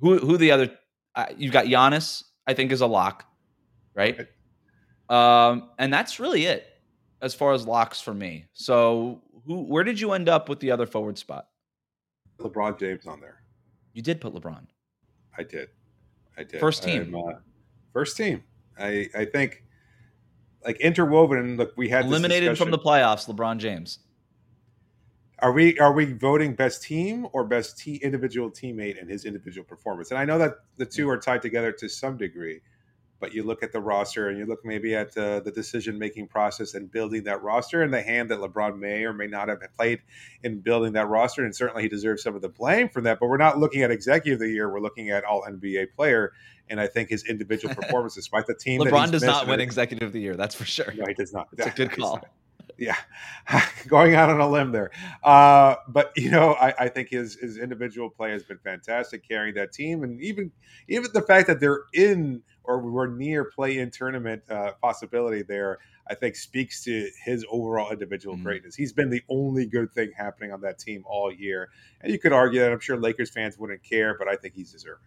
who 0.00 0.18
who 0.18 0.38
the 0.38 0.52
other? 0.52 0.70
Uh, 1.14 1.26
you've 1.36 1.52
got 1.52 1.66
Giannis, 1.66 2.24
I 2.46 2.54
think, 2.54 2.72
is 2.72 2.80
a 2.80 2.86
lock, 2.86 3.24
right? 3.94 4.28
Um, 5.08 5.70
and 5.78 5.92
that's 5.92 6.20
really 6.20 6.46
it 6.46 6.64
as 7.22 7.34
far 7.34 7.52
as 7.52 7.66
locks 7.66 8.00
for 8.00 8.14
me. 8.14 8.46
So 8.52 9.20
who? 9.46 9.62
Where 9.64 9.84
did 9.84 10.00
you 10.00 10.12
end 10.12 10.28
up 10.28 10.48
with 10.48 10.60
the 10.60 10.70
other 10.70 10.86
forward 10.86 11.18
spot? 11.18 11.48
LeBron 12.38 12.78
James 12.78 13.06
on 13.06 13.20
there. 13.20 13.42
You 13.92 14.02
did 14.02 14.20
put 14.20 14.34
LeBron. 14.34 14.66
I 15.36 15.42
did. 15.42 15.68
I 16.36 16.44
did. 16.44 16.60
First 16.60 16.82
team. 16.82 17.14
Uh, 17.14 17.34
first 17.92 18.16
team. 18.16 18.42
I 18.78 19.08
I 19.14 19.24
think 19.24 19.64
like 20.64 20.80
interwoven. 20.80 21.56
Look, 21.56 21.72
we 21.76 21.88
had 21.88 22.04
this 22.04 22.10
Eliminated 22.10 22.56
from 22.56 22.70
the 22.70 22.78
playoffs, 22.78 23.28
LeBron 23.28 23.58
James. 23.58 23.98
Are 25.40 25.52
we 25.52 25.78
are 25.78 25.92
we 25.92 26.12
voting 26.12 26.54
best 26.54 26.82
team 26.82 27.26
or 27.32 27.44
best 27.44 27.78
te- 27.78 27.96
individual 27.96 28.50
teammate 28.50 29.00
and 29.00 29.08
his 29.08 29.24
individual 29.24 29.64
performance? 29.64 30.10
And 30.10 30.18
I 30.18 30.24
know 30.24 30.38
that 30.38 30.56
the 30.76 30.84
two 30.84 31.08
are 31.08 31.16
tied 31.18 31.40
together 31.40 31.72
to 31.72 31.88
some 31.88 32.16
degree, 32.18 32.60
but 33.20 33.34
you 33.34 33.42
look 33.42 33.62
at 33.62 33.70
the 33.70 33.80
roster 33.80 34.28
and 34.28 34.38
you 34.38 34.46
look 34.46 34.64
maybe 34.64 34.94
at 34.94 35.16
uh, 35.16 35.40
the 35.40 35.52
decision 35.52 35.98
making 35.98 36.26
process 36.26 36.74
and 36.74 36.90
building 36.90 37.24
that 37.24 37.42
roster 37.42 37.82
and 37.82 37.92
the 37.92 38.02
hand 38.02 38.30
that 38.30 38.38
LeBron 38.38 38.78
may 38.78 39.04
or 39.04 39.12
may 39.12 39.26
not 39.26 39.48
have 39.48 39.60
played 39.76 40.00
in 40.42 40.60
building 40.60 40.94
that 40.94 41.08
roster, 41.08 41.44
and 41.44 41.54
certainly 41.54 41.82
he 41.82 41.88
deserves 41.88 42.22
some 42.22 42.34
of 42.34 42.42
the 42.42 42.48
blame 42.48 42.88
for 42.88 43.02
that. 43.02 43.20
But 43.20 43.28
we're 43.28 43.36
not 43.36 43.58
looking 43.58 43.82
at 43.82 43.90
executive 43.90 44.40
of 44.40 44.40
the 44.40 44.52
year; 44.52 44.72
we're 44.72 44.80
looking 44.80 45.10
at 45.10 45.24
all 45.24 45.42
NBA 45.42 45.94
player, 45.94 46.32
and 46.68 46.80
I 46.80 46.86
think 46.86 47.10
his 47.10 47.24
individual 47.24 47.74
performance, 47.80 48.14
despite 48.14 48.46
the 48.46 48.54
team, 48.54 48.82
that 48.82 48.92
LeBron 48.92 49.10
does 49.10 49.22
not 49.22 49.46
win 49.46 49.60
it- 49.60 49.64
executive 49.64 50.08
of 50.08 50.12
the 50.12 50.20
year. 50.20 50.36
That's 50.36 50.54
for 50.54 50.64
sure. 50.64 50.92
No, 50.96 51.04
he 51.06 51.14
does 51.14 51.32
not. 51.32 51.48
It's 51.52 51.66
a 51.66 51.70
good 51.70 51.92
call. 51.98 52.24
Yeah, 52.80 52.96
going 53.88 54.14
out 54.14 54.30
on 54.30 54.40
a 54.40 54.48
limb 54.48 54.72
there. 54.72 54.90
Uh, 55.22 55.76
but 55.88 56.12
you 56.16 56.30
know, 56.30 56.54
I, 56.54 56.72
I 56.78 56.88
think 56.88 57.10
his 57.10 57.34
his 57.34 57.58
individual 57.58 58.08
play 58.08 58.30
has 58.30 58.42
been 58.42 58.56
fantastic, 58.56 59.22
carrying 59.28 59.54
that 59.56 59.72
team, 59.72 60.02
and 60.02 60.18
even 60.22 60.50
even 60.88 61.10
the 61.12 61.20
fact 61.20 61.46
that 61.48 61.60
they're 61.60 61.82
in 61.92 62.42
or 62.64 62.78
we're 62.80 63.06
near 63.08 63.44
play-in 63.44 63.90
tournament 63.90 64.42
uh, 64.50 64.72
possibility 64.80 65.42
there, 65.42 65.78
I 66.08 66.14
think 66.14 66.36
speaks 66.36 66.82
to 66.84 67.10
his 67.22 67.44
overall 67.50 67.90
individual 67.90 68.36
Mhm. 68.36 68.44
greatness. 68.44 68.74
He's 68.76 68.92
been 68.94 69.10
the 69.10 69.22
only 69.28 69.66
good 69.66 69.92
thing 69.92 70.10
happening 70.16 70.50
on 70.52 70.60
that 70.62 70.78
team 70.78 71.02
all 71.06 71.30
year, 71.30 71.68
and 72.00 72.10
you 72.10 72.18
could 72.18 72.32
argue 72.32 72.60
that 72.60 72.72
I'm 72.72 72.80
sure 72.80 72.96
Lakers 72.96 73.28
fans 73.30 73.58
wouldn't 73.58 73.82
care, 73.82 74.16
but 74.18 74.26
I 74.26 74.36
think 74.36 74.54
he's 74.54 74.72
deserving. 74.72 75.04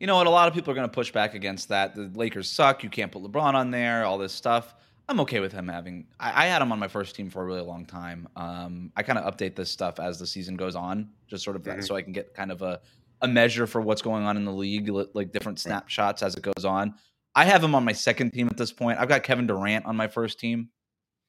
You 0.00 0.06
know 0.06 0.16
what? 0.16 0.26
A 0.26 0.30
lot 0.30 0.48
of 0.48 0.54
people 0.54 0.70
are 0.72 0.74
going 0.74 0.88
to 0.88 0.92
push 0.92 1.12
back 1.12 1.32
against 1.34 1.68
that. 1.70 1.94
The 1.94 2.10
Lakers 2.14 2.50
suck. 2.50 2.82
You 2.82 2.90
can't 2.90 3.10
put 3.10 3.22
LeBron 3.22 3.54
on 3.54 3.70
there. 3.70 4.04
All 4.04 4.18
this 4.18 4.32
stuff. 4.34 4.74
I'm 5.08 5.20
okay 5.20 5.40
with 5.40 5.52
him 5.52 5.68
having. 5.68 6.06
I, 6.18 6.44
I 6.44 6.46
had 6.46 6.62
him 6.62 6.72
on 6.72 6.78
my 6.78 6.88
first 6.88 7.14
team 7.14 7.28
for 7.30 7.42
a 7.42 7.44
really 7.44 7.60
long 7.60 7.84
time. 7.84 8.26
Um, 8.36 8.90
I 8.96 9.02
kind 9.02 9.18
of 9.18 9.32
update 9.34 9.54
this 9.54 9.70
stuff 9.70 10.00
as 10.00 10.18
the 10.18 10.26
season 10.26 10.56
goes 10.56 10.74
on, 10.74 11.10
just 11.26 11.44
sort 11.44 11.56
of 11.56 11.64
that, 11.64 11.78
Mhm. 11.78 11.86
so 11.86 11.94
I 11.96 12.02
can 12.02 12.12
get 12.12 12.34
kind 12.34 12.50
of 12.50 12.62
a 12.62 12.80
a 13.22 13.28
measure 13.28 13.66
for 13.66 13.80
what's 13.80 14.02
going 14.02 14.24
on 14.24 14.36
in 14.36 14.44
the 14.44 14.52
league, 14.52 14.88
li- 14.88 15.06
like 15.14 15.32
different 15.32 15.58
snapshots 15.58 16.22
as 16.22 16.34
it 16.34 16.42
goes 16.42 16.64
on. 16.64 16.94
I 17.34 17.44
have 17.44 17.62
him 17.64 17.74
on 17.74 17.82
my 17.84 17.92
second 17.92 18.32
team 18.32 18.48
at 18.48 18.56
this 18.58 18.70
point. 18.72 18.98
I've 18.98 19.08
got 19.08 19.22
Kevin 19.22 19.46
Durant 19.46 19.86
on 19.86 19.96
my 19.96 20.08
first 20.08 20.38
team. 20.38 20.68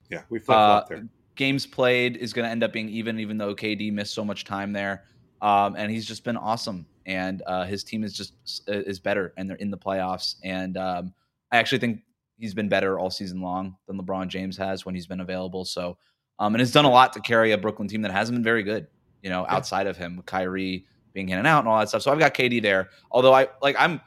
Yeah, 0.10 0.24
we 0.30 0.40
flip 0.40 0.46
flop 0.58 0.84
uh, 0.86 0.88
there. 0.90 1.08
Games 1.36 1.66
played 1.66 2.18
is 2.18 2.34
going 2.34 2.46
to 2.46 2.50
end 2.50 2.64
up 2.64 2.74
being 2.74 2.90
even, 2.90 3.20
even 3.20 3.38
though 3.38 3.56
KD 3.56 3.92
missed 3.94 4.14
so 4.14 4.26
much 4.26 4.44
time 4.46 4.74
there. 4.74 5.04
Um, 5.42 5.76
and 5.78 5.90
he's 5.92 6.06
just 6.06 6.24
been 6.24 6.38
awesome. 6.38 6.86
And 7.06 7.42
uh, 7.46 7.66
his 7.66 7.84
team 7.84 8.04
is 8.04 8.14
just 8.14 8.34
is 8.68 9.00
better, 9.00 9.34
and 9.38 9.50
they're 9.50 9.58
in 9.58 9.70
the 9.72 9.78
playoffs. 9.78 10.36
And 10.44 10.76
um, 10.78 11.14
I 11.52 11.58
actually 11.58 11.80
think 11.80 12.02
he's 12.38 12.54
been 12.54 12.70
better 12.70 13.00
all 13.00 13.10
season 13.10 13.42
long 13.42 13.76
than 13.88 14.00
LeBron 14.00 14.28
James 14.28 14.58
has 14.58 14.86
when 14.86 14.96
he's 14.96 15.08
been 15.08 15.22
available. 15.22 15.66
So, 15.66 15.98
um, 16.40 16.54
and 16.54 16.60
has 16.60 16.72
done 16.72 16.86
a 16.86 16.90
lot 16.90 17.14
to 17.14 17.22
carry 17.22 17.52
a 17.52 17.58
Brooklyn 17.58 17.88
team 17.88 18.02
that 18.04 18.12
hasn't 18.12 18.36
been 18.36 18.44
very 18.44 18.64
good. 18.64 18.88
You 19.22 19.30
know, 19.30 19.46
outside 19.48 19.88
of 19.88 19.98
him, 19.98 20.22
Kyrie 20.26 20.86
being 21.14 21.30
in 21.30 21.40
and 21.40 21.48
out 21.48 21.60
and 21.60 21.68
all 21.68 21.80
that 21.80 21.90
stuff. 21.90 22.04
So 22.04 22.12
I've 22.12 22.20
got 22.20 22.34
KD 22.34 22.62
there. 22.62 22.90
Although 23.10 23.34
I 23.34 23.48
like 23.62 23.76
I'm 23.80 24.02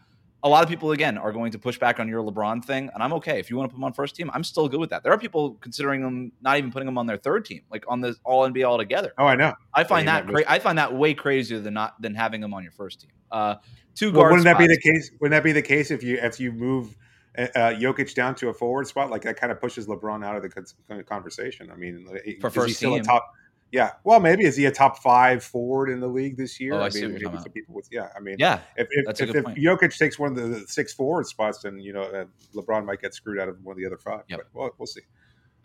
a 0.44 0.48
lot 0.48 0.62
of 0.62 0.68
people 0.68 0.92
again 0.92 1.18
are 1.18 1.32
going 1.32 1.50
to 1.50 1.58
push 1.58 1.78
back 1.78 1.98
on 1.98 2.06
your 2.06 2.22
LeBron 2.22 2.64
thing, 2.64 2.90
and 2.94 3.02
I'm 3.02 3.12
okay 3.14 3.40
if 3.40 3.50
you 3.50 3.56
want 3.56 3.70
to 3.70 3.74
put 3.74 3.78
him 3.78 3.84
on 3.84 3.92
first 3.92 4.14
team. 4.14 4.30
I'm 4.32 4.44
still 4.44 4.68
good 4.68 4.78
with 4.78 4.90
that. 4.90 5.02
There 5.02 5.12
are 5.12 5.18
people 5.18 5.54
considering 5.60 6.00
them 6.00 6.30
not 6.40 6.58
even 6.58 6.70
putting 6.70 6.86
him 6.86 6.96
on 6.96 7.06
their 7.06 7.16
third 7.16 7.44
team, 7.44 7.62
like 7.70 7.84
on 7.88 8.00
the 8.00 8.14
All 8.24 8.48
NBA 8.48 8.62
altogether. 8.62 9.12
Oh, 9.18 9.26
I 9.26 9.34
know. 9.34 9.54
I 9.74 9.82
find 9.82 10.06
yeah, 10.06 10.20
that 10.20 10.28
cra- 10.28 10.44
I 10.46 10.58
find 10.60 10.78
that 10.78 10.94
way 10.94 11.14
crazier 11.14 11.58
than 11.58 11.74
not 11.74 12.00
than 12.00 12.14
having 12.14 12.42
him 12.42 12.54
on 12.54 12.62
your 12.62 12.72
first 12.72 13.00
team. 13.00 13.10
Uh, 13.32 13.56
two 13.96 14.12
well, 14.12 14.24
Wouldn't 14.24 14.42
spots. 14.42 14.58
that 14.58 14.68
be 14.68 14.72
the 14.72 14.80
case? 14.80 15.10
Wouldn't 15.20 15.36
that 15.36 15.44
be 15.44 15.52
the 15.52 15.62
case 15.62 15.90
if 15.90 16.04
you 16.04 16.18
if 16.18 16.38
you 16.38 16.52
move 16.52 16.96
uh, 17.38 17.72
Jokic 17.74 18.14
down 18.14 18.34
to 18.36 18.48
a 18.48 18.54
forward 18.54 18.86
spot? 18.86 19.10
Like 19.10 19.22
that 19.22 19.38
kind 19.38 19.52
of 19.52 19.60
pushes 19.60 19.86
LeBron 19.86 20.24
out 20.24 20.36
of 20.36 20.42
the 20.42 21.04
conversation. 21.04 21.70
I 21.70 21.76
mean, 21.76 22.06
for 22.40 22.50
first 22.50 22.70
is 22.70 22.72
he 22.72 22.74
still 22.74 22.92
team. 22.92 23.02
a 23.02 23.04
top? 23.04 23.32
Yeah, 23.70 23.92
well, 24.02 24.18
maybe 24.18 24.44
is 24.44 24.56
he 24.56 24.64
a 24.64 24.70
top 24.70 24.98
five 24.98 25.44
forward 25.44 25.90
in 25.90 26.00
the 26.00 26.06
league 26.06 26.38
this 26.38 26.58
year? 26.58 26.72
Oh, 26.72 26.80
I, 26.80 26.86
I 26.86 26.88
see 26.88 27.06
mean, 27.06 27.18
people 27.18 27.74
with, 27.74 27.86
yeah, 27.92 28.08
I 28.16 28.20
mean, 28.20 28.36
yeah, 28.38 28.60
if 28.76 28.88
if, 28.90 29.20
if, 29.20 29.34
if 29.34 29.44
Jokic 29.44 29.96
takes 29.98 30.18
one 30.18 30.30
of 30.30 30.36
the 30.36 30.66
six 30.66 30.94
forward 30.94 31.26
spots, 31.26 31.58
then 31.58 31.78
you 31.78 31.92
know 31.92 32.02
uh, 32.02 32.24
LeBron 32.54 32.86
might 32.86 33.02
get 33.02 33.12
screwed 33.12 33.38
out 33.38 33.48
of 33.48 33.62
one 33.62 33.74
of 33.74 33.78
the 33.78 33.84
other 33.84 33.98
five. 33.98 34.22
Yep. 34.28 34.38
But 34.38 34.58
well, 34.58 34.70
we'll 34.78 34.86
see. 34.86 35.02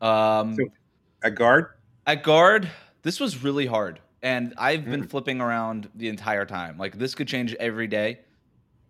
Um, 0.02 0.56
so, 0.56 0.66
at 1.24 1.36
guard, 1.36 1.68
at 2.06 2.24
guard, 2.24 2.70
this 3.04 3.22
was 3.22 3.42
really 3.42 3.68
hard, 3.68 4.02
and 4.22 4.54
I've 4.58 4.84
been 4.84 5.06
mm. 5.06 5.10
flipping 5.10 5.40
around 5.40 5.90
the 5.96 6.10
entire 6.10 6.46
time. 6.46 6.78
Like 6.78 6.98
this 6.98 7.16
could 7.16 7.30
change 7.30 7.54
every 7.56 7.88
day. 7.88 8.20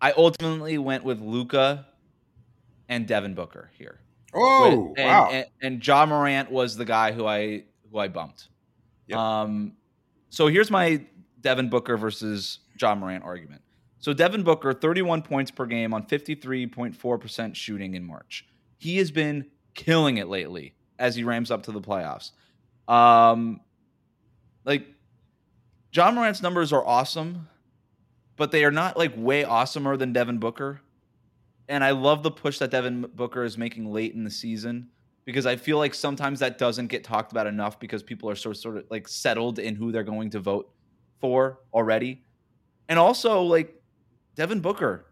I 0.02 0.14
ultimately 0.18 0.80
went 0.80 1.04
with 1.04 1.22
Luka 1.22 1.86
and 2.90 3.08
Devin 3.08 3.34
Booker 3.36 3.72
here. 3.78 4.00
Oh, 4.34 4.88
with, 4.90 5.00
and, 5.00 5.08
wow! 5.08 5.30
And, 5.32 5.46
and 5.62 5.88
Ja 5.88 6.06
Morant 6.06 6.52
was 6.52 6.76
the 6.76 6.86
guy 6.86 7.12
who 7.12 7.26
I 7.26 7.66
who 7.92 8.00
I 8.00 8.08
bumped. 8.08 8.50
Yep. 9.08 9.18
Um, 9.18 9.74
so 10.30 10.48
here's 10.48 10.72
my 10.72 11.06
Devin 11.42 11.70
Booker 11.70 11.98
versus 11.98 12.60
Ja 12.80 12.96
Morant 12.96 13.24
argument. 13.24 13.62
So 14.00 14.12
Devin 14.12 14.44
Booker, 14.44 14.74
31 14.74 15.22
points 15.22 15.52
per 15.52 15.66
game 15.66 15.94
on 15.94 16.06
53.4% 16.06 17.56
shooting 17.56 17.94
in 17.94 18.04
March. 18.04 18.46
He 18.78 18.98
has 18.98 19.12
been 19.12 19.46
killing 19.76 20.18
it 20.18 20.28
lately 20.28 20.74
as 21.00 21.16
he 21.16 21.24
ramps 21.24 21.52
up 21.52 21.64
to 21.64 21.72
the 21.72 21.80
playoffs. 21.80 22.32
Um, 22.88 23.62
like 24.66 24.88
Ja 25.94 26.12
Morant's 26.12 26.42
numbers 26.42 26.74
are 26.74 26.86
awesome, 26.86 27.48
but 28.36 28.52
they 28.52 28.66
are 28.66 28.72
not 28.72 28.98
like 28.98 29.14
way 29.16 29.44
awesomer 29.44 29.98
than 29.98 30.12
Devin 30.12 30.40
Booker. 30.40 30.82
And 31.70 31.84
I 31.84 31.92
love 31.92 32.24
the 32.24 32.32
push 32.32 32.60
that 32.60 32.72
Devin 32.72 33.08
Booker 33.16 33.44
is 33.44 33.58
making 33.58 33.92
late 33.92 34.14
in 34.14 34.24
the 34.24 34.32
season 34.32 34.90
because 35.26 35.46
I 35.46 35.56
feel 35.56 35.78
like 35.78 35.94
sometimes 35.94 36.40
that 36.40 36.58
doesn't 36.58 36.88
get 36.88 37.04
talked 37.04 37.32
about 37.32 37.48
enough 37.48 37.80
because 37.80 38.04
people 38.04 38.30
are 38.30 38.36
sort 38.36 38.56
of, 38.56 38.62
sort 38.62 38.78
of 38.78 38.86
like 38.90 39.08
settled 39.08 39.60
in 39.60 39.76
who 39.76 39.92
they're 39.92 40.04
going 40.04 40.30
to 40.32 40.40
vote 40.40 40.70
for 41.20 41.60
already. 41.74 42.24
And 42.90 43.00
also 43.00 43.42
like 43.42 43.82
Devin 44.36 44.60
Booker 44.60 45.06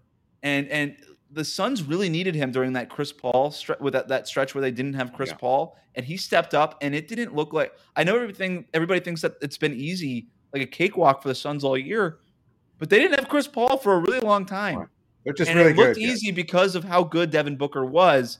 and 0.44 0.68
and 0.68 0.98
the 1.34 1.46
Suns 1.46 1.84
really 1.84 2.10
needed 2.10 2.36
him 2.36 2.52
during 2.52 2.74
that 2.74 2.90
Chris 2.90 3.14
Paul 3.14 3.52
stre- 3.52 3.80
with 3.80 3.94
that, 3.94 4.10
that 4.10 4.28
stretch 4.28 4.54
where 4.54 4.62
they 4.62 4.72
didn't 4.72 4.96
have 4.96 5.14
Chris 5.14 5.30
yeah. 5.30 5.38
Paul 5.38 5.78
and 5.96 6.06
he 6.06 6.18
stepped 6.18 6.54
up 6.54 6.78
and 6.82 6.94
it 6.94 7.08
didn't 7.08 7.34
look 7.34 7.54
like 7.54 7.74
I 7.96 8.04
know 8.04 8.16
everything 8.16 8.66
everybody 8.74 9.00
thinks 9.00 9.22
that 9.22 9.36
it's 9.42 9.58
been 9.58 9.74
easy 9.74 10.28
like 10.54 10.62
a 10.62 10.68
cakewalk 10.68 11.22
for 11.22 11.30
the 11.30 11.36
Suns 11.36 11.64
all 11.64 11.78
year 11.78 12.20
but 12.82 12.90
they 12.90 12.98
didn't 12.98 13.18
have 13.18 13.30
Chris 13.30 13.48
Paul 13.48 13.78
for 13.78 13.94
a 13.94 14.00
really 14.00 14.22
long 14.22 14.44
time. 14.44 14.90
They're 15.24 15.34
just 15.34 15.50
and 15.50 15.60
really 15.60 15.72
it 15.72 15.78
looked 15.78 15.96
good, 15.96 16.04
easy 16.04 16.32
because 16.32 16.76
of 16.76 16.84
how 16.84 17.04
good 17.04 17.30
Devin 17.32 17.56
Booker 17.56 17.86
was 17.86 18.40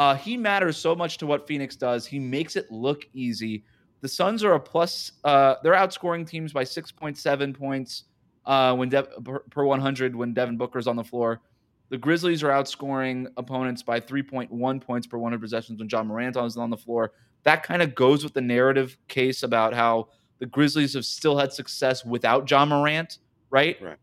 uh, 0.00 0.14
he 0.14 0.34
matters 0.34 0.78
so 0.78 0.94
much 0.94 1.18
to 1.18 1.26
what 1.26 1.46
Phoenix 1.46 1.76
does. 1.76 2.06
He 2.06 2.18
makes 2.18 2.56
it 2.56 2.72
look 2.72 3.04
easy. 3.12 3.64
The 4.00 4.08
Suns 4.08 4.42
are 4.42 4.54
a 4.54 4.60
plus. 4.60 5.12
Uh, 5.24 5.56
they're 5.62 5.74
outscoring 5.74 6.26
teams 6.26 6.54
by 6.54 6.64
6.7 6.64 7.54
points 7.54 8.04
uh, 8.46 8.74
when 8.74 8.88
De- 8.88 9.02
per 9.02 9.64
100 9.64 10.16
when 10.16 10.32
Devin 10.32 10.56
Booker's 10.56 10.86
on 10.86 10.96
the 10.96 11.04
floor. 11.04 11.42
The 11.90 11.98
Grizzlies 11.98 12.42
are 12.42 12.48
outscoring 12.48 13.26
opponents 13.36 13.82
by 13.82 14.00
3.1 14.00 14.80
points 14.80 15.06
per 15.06 15.18
100 15.18 15.38
possessions 15.38 15.80
when 15.80 15.88
Ja 15.90 16.02
Morant 16.02 16.34
is 16.38 16.56
on 16.56 16.70
the 16.70 16.78
floor. 16.78 17.12
That 17.42 17.62
kind 17.62 17.82
of 17.82 17.94
goes 17.94 18.24
with 18.24 18.32
the 18.32 18.40
narrative 18.40 18.96
case 19.08 19.42
about 19.42 19.74
how 19.74 20.08
the 20.38 20.46
Grizzlies 20.46 20.94
have 20.94 21.04
still 21.04 21.36
had 21.36 21.52
success 21.52 22.06
without 22.06 22.50
Ja 22.50 22.64
Morant, 22.64 23.18
right? 23.50 23.76
Right. 23.82 23.98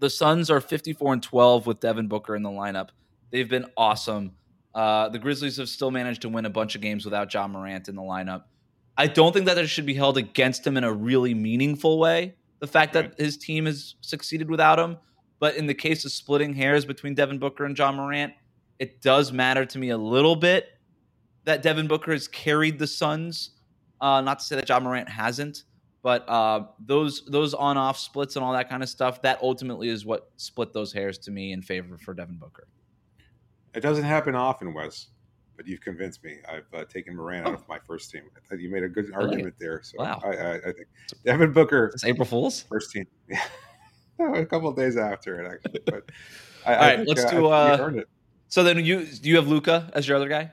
The 0.00 0.10
Suns 0.10 0.50
are 0.50 0.62
54 0.62 1.12
and 1.12 1.22
12 1.22 1.66
with 1.66 1.80
Devin 1.80 2.08
Booker 2.08 2.34
in 2.34 2.42
the 2.42 2.48
lineup. 2.50 2.88
They've 3.30 3.48
been 3.48 3.66
awesome. 3.76 4.32
Uh, 4.74 5.10
the 5.10 5.18
Grizzlies 5.18 5.58
have 5.58 5.68
still 5.68 5.90
managed 5.90 6.22
to 6.22 6.30
win 6.30 6.46
a 6.46 6.50
bunch 6.50 6.74
of 6.74 6.80
games 6.80 7.04
without 7.04 7.32
Ja 7.32 7.46
Morant 7.46 7.86
in 7.88 7.96
the 7.96 8.02
lineup. 8.02 8.44
I 8.96 9.06
don't 9.06 9.32
think 9.32 9.44
that 9.46 9.58
it 9.58 9.66
should 9.66 9.84
be 9.86 9.94
held 9.94 10.16
against 10.16 10.66
him 10.66 10.78
in 10.78 10.84
a 10.84 10.92
really 10.92 11.34
meaningful 11.34 11.98
way. 11.98 12.34
The 12.60 12.66
fact 12.66 12.94
that 12.94 13.18
his 13.18 13.36
team 13.36 13.66
has 13.66 13.96
succeeded 14.00 14.48
without 14.50 14.78
him, 14.78 14.96
but 15.38 15.56
in 15.56 15.66
the 15.66 15.74
case 15.74 16.04
of 16.06 16.12
splitting 16.12 16.54
hairs 16.54 16.84
between 16.86 17.14
Devin 17.14 17.38
Booker 17.38 17.66
and 17.66 17.76
Ja 17.76 17.92
Morant, 17.92 18.32
it 18.78 19.02
does 19.02 19.32
matter 19.32 19.66
to 19.66 19.78
me 19.78 19.90
a 19.90 19.98
little 19.98 20.36
bit 20.36 20.68
that 21.44 21.62
Devin 21.62 21.88
Booker 21.88 22.12
has 22.12 22.26
carried 22.26 22.78
the 22.78 22.86
Suns. 22.86 23.50
Uh, 24.00 24.22
not 24.22 24.38
to 24.38 24.44
say 24.46 24.56
that 24.56 24.68
Ja 24.68 24.80
Morant 24.80 25.10
hasn't, 25.10 25.64
but 26.02 26.28
uh, 26.28 26.66
those 26.78 27.24
those 27.26 27.54
on 27.54 27.76
off 27.76 27.98
splits 27.98 28.36
and 28.36 28.44
all 28.44 28.52
that 28.52 28.68
kind 28.68 28.82
of 28.82 28.88
stuff 28.88 29.22
that 29.22 29.38
ultimately 29.42 29.88
is 29.88 30.04
what 30.04 30.30
split 30.36 30.72
those 30.72 30.92
hairs 30.92 31.18
to 31.18 31.30
me 31.30 31.52
in 31.52 31.62
favor 31.62 31.98
for 31.98 32.14
Devin 32.14 32.36
Booker. 32.36 32.66
It 33.74 33.80
doesn't 33.80 34.04
happen 34.04 34.34
often, 34.34 34.74
Wes, 34.74 35.08
but 35.56 35.66
you've 35.66 35.80
convinced 35.80 36.24
me. 36.24 36.38
I've 36.48 36.66
uh, 36.74 36.84
taken 36.84 37.14
Morant 37.14 37.46
oh. 37.46 37.50
out 37.50 37.54
of 37.54 37.68
my 37.68 37.78
first 37.86 38.10
team. 38.10 38.22
I 38.36 38.40
thought 38.48 38.60
you 38.60 38.70
made 38.70 38.82
a 38.82 38.88
good 38.88 39.12
argument 39.14 39.54
there. 39.60 39.80
So 39.82 39.98
wow. 39.98 40.20
I, 40.24 40.28
I, 40.28 40.54
I, 40.54 40.72
think 40.72 40.88
Devin 41.24 41.52
Booker. 41.52 41.90
It's 41.94 42.04
April 42.04 42.26
Fool's 42.26 42.62
first 42.62 42.92
team. 42.92 43.06
Yeah, 44.20 44.34
a 44.34 44.46
couple 44.46 44.70
days 44.72 44.96
after 44.96 45.40
it 45.40 45.52
actually. 45.52 45.80
But 45.86 46.10
I, 46.66 46.74
All 46.74 46.80
right, 46.80 46.96
think, 46.96 47.08
let's 47.08 47.24
uh, 47.24 47.30
do. 47.30 47.46
Uh, 47.46 48.02
so 48.48 48.62
then 48.62 48.84
you 48.84 49.04
do 49.04 49.28
you 49.28 49.36
have 49.36 49.48
Luka 49.48 49.90
as 49.94 50.06
your 50.06 50.16
other 50.16 50.28
guy? 50.28 50.50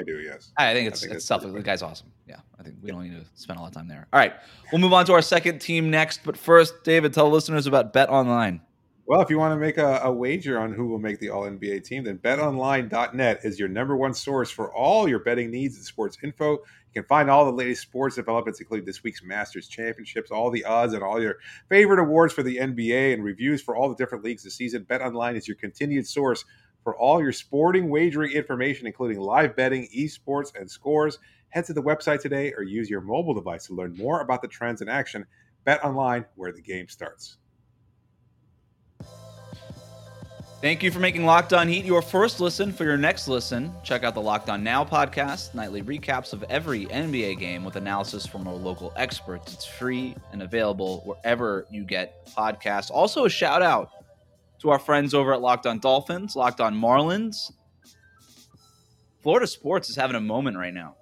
I 0.00 0.02
do, 0.02 0.18
yes. 0.18 0.50
I 0.56 0.72
think 0.72 0.88
it's, 0.88 1.00
think 1.02 1.12
it's 1.12 1.26
self. 1.26 1.42
The 1.42 1.62
guy's 1.62 1.82
awesome. 1.82 2.10
Yeah, 2.26 2.36
I 2.58 2.62
think 2.62 2.76
we 2.82 2.90
don't 2.90 3.02
need 3.02 3.20
to 3.20 3.26
spend 3.34 3.58
a 3.58 3.62
lot 3.62 3.68
of 3.68 3.74
time 3.74 3.86
there. 3.86 4.06
All 4.12 4.18
right, 4.18 4.32
we'll 4.72 4.80
move 4.80 4.94
on 4.94 5.04
to 5.06 5.12
our 5.12 5.20
second 5.20 5.58
team 5.58 5.90
next. 5.90 6.20
But 6.24 6.38
first, 6.38 6.84
David, 6.84 7.12
tell 7.12 7.30
listeners 7.30 7.66
about 7.66 7.92
BetOnline. 7.92 8.60
Well, 9.04 9.20
if 9.20 9.28
you 9.28 9.38
want 9.38 9.52
to 9.52 9.56
make 9.58 9.76
a, 9.76 10.00
a, 10.04 10.12
wager 10.12 10.58
on 10.58 10.72
who 10.72 10.86
will 10.86 11.00
make 11.00 11.18
the 11.18 11.30
All 11.30 11.42
NBA 11.42 11.84
team, 11.84 12.04
then 12.04 12.18
betonline.net 12.18 13.40
is 13.42 13.58
your 13.58 13.68
number 13.68 13.96
one 13.96 14.14
source 14.14 14.50
for 14.50 14.72
all 14.72 15.08
your 15.08 15.18
betting 15.18 15.50
needs 15.50 15.76
and 15.76 15.84
sports 15.84 16.16
info. 16.22 16.52
You 16.52 17.02
can 17.02 17.04
find 17.04 17.28
all 17.28 17.44
the 17.44 17.52
latest 17.52 17.82
sports 17.82 18.16
developments, 18.16 18.60
including 18.60 18.86
this 18.86 19.02
week's 19.02 19.22
Masters 19.22 19.66
Championships, 19.68 20.30
all 20.30 20.50
the 20.50 20.64
odds, 20.64 20.94
and 20.94 21.02
all 21.02 21.20
your 21.20 21.38
favorite 21.68 21.98
awards 21.98 22.32
for 22.32 22.44
the 22.44 22.56
NBA 22.56 23.12
and 23.12 23.24
reviews 23.24 23.60
for 23.60 23.76
all 23.76 23.88
the 23.88 23.96
different 23.96 24.24
leagues 24.24 24.44
this 24.44 24.54
season. 24.54 24.86
BetOnline 24.88 25.36
is 25.36 25.48
your 25.48 25.56
continued 25.56 26.06
source 26.06 26.44
for 26.84 26.96
all 26.96 27.20
your 27.20 27.32
sporting 27.32 27.88
wagering 27.88 28.32
information, 28.32 28.86
including 28.86 29.20
live 29.20 29.56
betting, 29.56 29.88
esports, 29.96 30.54
and 30.58 30.70
scores. 30.70 31.18
Head 31.50 31.64
to 31.66 31.72
the 31.72 31.82
website 31.82 32.20
today 32.20 32.52
or 32.56 32.62
use 32.62 32.88
your 32.88 33.00
mobile 33.00 33.34
device 33.34 33.66
to 33.66 33.74
learn 33.74 33.96
more 33.96 34.20
about 34.20 34.42
the 34.42 34.48
trends 34.48 34.82
in 34.82 34.88
action. 34.88 35.26
BetOnline 35.66 36.24
where 36.36 36.52
the 36.52 36.62
game 36.62 36.88
starts. 36.88 37.36
Thank 40.60 40.82
you 40.82 40.90
for 40.90 41.00
making 41.00 41.24
Locked 41.24 41.54
On 41.54 41.66
Heat 41.66 41.86
your 41.86 42.02
first 42.02 42.38
listen. 42.38 42.70
For 42.70 42.84
your 42.84 42.98
next 42.98 43.28
listen, 43.28 43.72
check 43.82 44.04
out 44.04 44.12
the 44.12 44.20
Locked 44.20 44.50
On 44.50 44.62
Now 44.62 44.84
podcast, 44.84 45.54
nightly 45.54 45.82
recaps 45.82 46.34
of 46.34 46.42
every 46.50 46.84
NBA 46.84 47.38
game 47.38 47.64
with 47.64 47.76
analysis 47.76 48.26
from 48.26 48.46
our 48.46 48.52
local 48.52 48.92
experts. 48.94 49.54
It's 49.54 49.64
free 49.64 50.14
and 50.32 50.42
available 50.42 51.00
wherever 51.06 51.66
you 51.70 51.84
get 51.84 52.26
podcasts. 52.26 52.90
Also, 52.90 53.24
a 53.24 53.30
shout 53.30 53.62
out 53.62 53.99
to 54.60 54.70
our 54.70 54.78
friends 54.78 55.14
over 55.14 55.32
at 55.32 55.40
Locked 55.40 55.66
On 55.66 55.78
Dolphins, 55.78 56.36
Locked 56.36 56.60
On 56.60 56.74
Marlins. 56.74 57.52
Florida 59.22 59.46
sports 59.46 59.90
is 59.90 59.96
having 59.96 60.16
a 60.16 60.20
moment 60.20 60.56
right 60.56 60.72
now. 60.72 60.96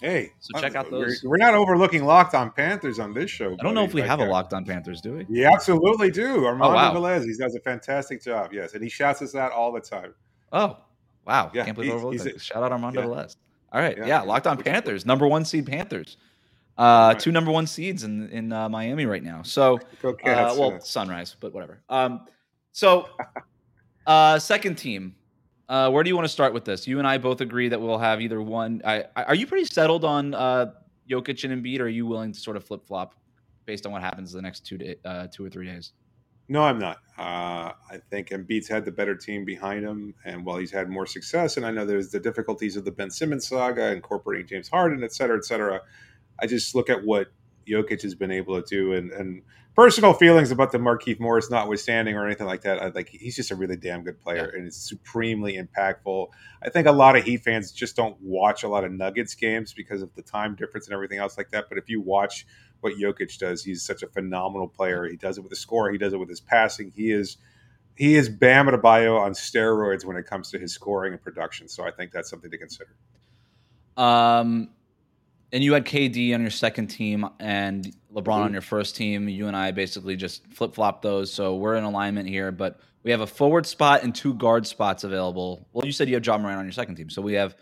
Hey, 0.00 0.32
so 0.38 0.60
check 0.60 0.74
out 0.74 0.90
those. 0.90 1.22
We're, 1.22 1.30
we're, 1.30 1.36
not 1.38 1.54
overlooking 1.54 2.04
Locked 2.04 2.34
On 2.34 2.50
Panthers 2.50 2.98
on 2.98 3.14
this 3.14 3.30
show. 3.30 3.56
I 3.58 3.62
don't 3.62 3.74
know 3.74 3.84
if 3.84 3.94
we 3.94 4.02
have 4.02 4.20
a 4.20 4.26
Locked 4.26 4.52
On 4.52 4.64
Panthers, 4.64 5.00
do 5.00 5.14
we? 5.14 5.24
We 5.24 5.44
absolutely 5.46 6.10
do. 6.10 6.44
Armando 6.44 6.72
oh, 6.72 6.74
wow. 6.74 6.94
Velez, 6.94 7.24
he 7.24 7.34
does 7.38 7.54
a 7.54 7.60
fantastic 7.60 8.22
job. 8.22 8.52
Yes, 8.52 8.74
and 8.74 8.82
he 8.82 8.90
shouts 8.90 9.22
us 9.22 9.34
out 9.34 9.52
all 9.52 9.72
the 9.72 9.80
time. 9.80 10.14
Oh, 10.52 10.76
wow! 11.26 11.50
Yeah, 11.54 11.64
Can't 11.64 11.76
believe 11.76 12.00
he's, 12.12 12.24
he's 12.24 12.34
a, 12.34 12.38
Shout 12.38 12.62
out 12.62 12.72
Armando 12.72 13.00
yeah. 13.00 13.06
Velez. 13.06 13.36
All 13.72 13.80
right, 13.80 13.96
yeah, 13.96 14.06
yeah 14.06 14.20
Locked 14.22 14.46
On 14.46 14.62
Panthers, 14.62 15.06
number 15.06 15.26
one 15.26 15.44
seed 15.44 15.66
Panthers. 15.66 16.16
Uh, 16.76 17.12
right. 17.12 17.18
two 17.18 17.32
number 17.32 17.50
one 17.50 17.66
seeds 17.66 18.04
in 18.04 18.28
in 18.28 18.52
uh, 18.52 18.68
Miami 18.68 19.06
right 19.06 19.22
now. 19.22 19.42
So, 19.42 19.78
uh, 20.04 20.12
well, 20.58 20.80
Sunrise, 20.80 21.34
but 21.38 21.54
whatever. 21.54 21.80
Um, 21.88 22.26
so, 22.74 23.08
uh, 24.06 24.38
second 24.38 24.74
team, 24.74 25.14
Uh, 25.66 25.88
where 25.90 26.04
do 26.04 26.10
you 26.10 26.14
want 26.14 26.26
to 26.26 26.32
start 26.32 26.52
with 26.52 26.66
this? 26.66 26.86
You 26.86 26.98
and 26.98 27.08
I 27.08 27.16
both 27.16 27.40
agree 27.40 27.70
that 27.70 27.80
we'll 27.80 27.96
have 27.96 28.20
either 28.20 28.42
one. 28.42 28.82
I, 28.84 29.06
are 29.16 29.34
you 29.34 29.46
pretty 29.46 29.64
settled 29.64 30.04
on 30.04 30.34
uh, 30.34 30.72
Jokic 31.08 31.42
and 31.42 31.64
Embiid, 31.64 31.80
or 31.80 31.84
are 31.84 31.88
you 31.88 32.04
willing 32.04 32.32
to 32.32 32.38
sort 32.38 32.58
of 32.58 32.64
flip 32.64 32.86
flop 32.86 33.14
based 33.64 33.86
on 33.86 33.92
what 33.92 34.02
happens 34.02 34.30
the 34.30 34.42
next 34.42 34.66
two 34.66 34.76
day, 34.76 34.96
uh, 35.06 35.26
two 35.32 35.42
or 35.42 35.48
three 35.48 35.64
days? 35.64 35.94
No, 36.50 36.62
I'm 36.62 36.78
not. 36.78 36.98
Uh, 37.16 37.72
I 37.90 37.98
think 38.10 38.28
Embiid's 38.28 38.68
had 38.68 38.84
the 38.84 38.90
better 38.92 39.14
team 39.16 39.46
behind 39.46 39.86
him, 39.86 40.14
and 40.26 40.44
while 40.44 40.58
he's 40.58 40.70
had 40.70 40.90
more 40.90 41.06
success, 41.06 41.56
and 41.56 41.64
I 41.64 41.70
know 41.70 41.86
there's 41.86 42.10
the 42.10 42.20
difficulties 42.20 42.76
of 42.76 42.84
the 42.84 42.92
Ben 42.92 43.08
Simmons 43.08 43.48
saga, 43.48 43.90
incorporating 43.90 44.46
James 44.46 44.68
Harden, 44.68 45.02
et 45.02 45.14
cetera, 45.14 45.38
et 45.38 45.46
cetera. 45.46 45.80
I 46.42 46.46
just 46.46 46.74
look 46.74 46.90
at 46.90 47.02
what 47.02 47.28
Jokic 47.66 48.02
has 48.02 48.14
been 48.14 48.30
able 48.30 48.60
to 48.60 48.66
do, 48.68 48.92
and, 48.92 49.10
and 49.10 49.42
personal 49.74 50.12
feelings 50.12 50.50
about 50.50 50.72
the 50.72 50.78
Markieff 50.78 51.18
Morris 51.18 51.50
notwithstanding 51.50 52.16
or 52.16 52.26
anything 52.26 52.46
like 52.46 52.62
that. 52.62 52.82
I, 52.82 52.88
like 52.88 53.08
he's 53.08 53.36
just 53.36 53.50
a 53.50 53.56
really 53.56 53.76
damn 53.76 54.02
good 54.02 54.20
player, 54.20 54.50
yeah. 54.52 54.58
and 54.58 54.66
it's 54.66 54.76
supremely 54.76 55.58
impactful. 55.58 56.28
I 56.62 56.70
think 56.70 56.86
a 56.86 56.92
lot 56.92 57.16
of 57.16 57.24
Heat 57.24 57.42
fans 57.44 57.72
just 57.72 57.96
don't 57.96 58.16
watch 58.20 58.62
a 58.62 58.68
lot 58.68 58.84
of 58.84 58.92
Nuggets 58.92 59.34
games 59.34 59.72
because 59.72 60.02
of 60.02 60.14
the 60.14 60.22
time 60.22 60.54
difference 60.54 60.86
and 60.86 60.94
everything 60.94 61.18
else 61.18 61.36
like 61.36 61.50
that. 61.50 61.66
But 61.68 61.78
if 61.78 61.88
you 61.88 62.00
watch 62.00 62.46
what 62.84 62.98
Jokic 62.98 63.38
does. 63.38 63.64
He's 63.64 63.82
such 63.82 64.02
a 64.02 64.06
phenomenal 64.06 64.68
player. 64.68 65.06
He 65.06 65.16
does 65.16 65.38
it 65.38 65.40
with 65.40 65.50
his 65.50 65.58
score. 65.58 65.90
He 65.90 65.96
does 65.96 66.12
it 66.12 66.18
with 66.18 66.28
his 66.28 66.40
passing. 66.40 66.92
He 66.94 67.10
is 67.10 67.38
he 67.96 68.14
is 68.14 68.28
Bam 68.28 68.66
Adebayo 68.66 69.18
on 69.18 69.32
steroids 69.32 70.04
when 70.04 70.16
it 70.16 70.26
comes 70.26 70.50
to 70.50 70.58
his 70.58 70.74
scoring 70.74 71.14
and 71.14 71.22
production. 71.22 71.66
So 71.68 71.84
I 71.84 71.92
think 71.92 72.12
that's 72.12 72.28
something 72.28 72.50
to 72.50 72.58
consider. 72.58 72.94
Um, 73.96 74.70
and 75.54 75.62
you 75.62 75.72
had 75.72 75.84
KD 75.84 76.34
on 76.34 76.40
your 76.40 76.50
second 76.50 76.88
team 76.88 77.28
and 77.38 77.94
LeBron 78.12 78.40
on 78.40 78.52
your 78.52 78.60
first 78.60 78.96
team. 78.96 79.28
You 79.28 79.46
and 79.46 79.56
I 79.56 79.70
basically 79.70 80.16
just 80.16 80.44
flip 80.48 80.74
flop 80.74 81.00
those. 81.00 81.32
So 81.32 81.54
we're 81.54 81.76
in 81.76 81.84
alignment 81.84 82.28
here, 82.28 82.50
but 82.50 82.80
we 83.04 83.12
have 83.12 83.20
a 83.20 83.26
forward 83.26 83.64
spot 83.64 84.02
and 84.02 84.12
two 84.12 84.34
guard 84.34 84.66
spots 84.66 85.04
available. 85.04 85.68
Well, 85.72 85.86
you 85.86 85.92
said 85.92 86.08
you 86.08 86.16
have 86.16 86.26
Ja 86.26 86.36
Morant 86.38 86.58
on 86.58 86.64
your 86.64 86.72
second 86.72 86.96
team. 86.96 87.08
So 87.08 87.22
we 87.22 87.34
have 87.34 87.54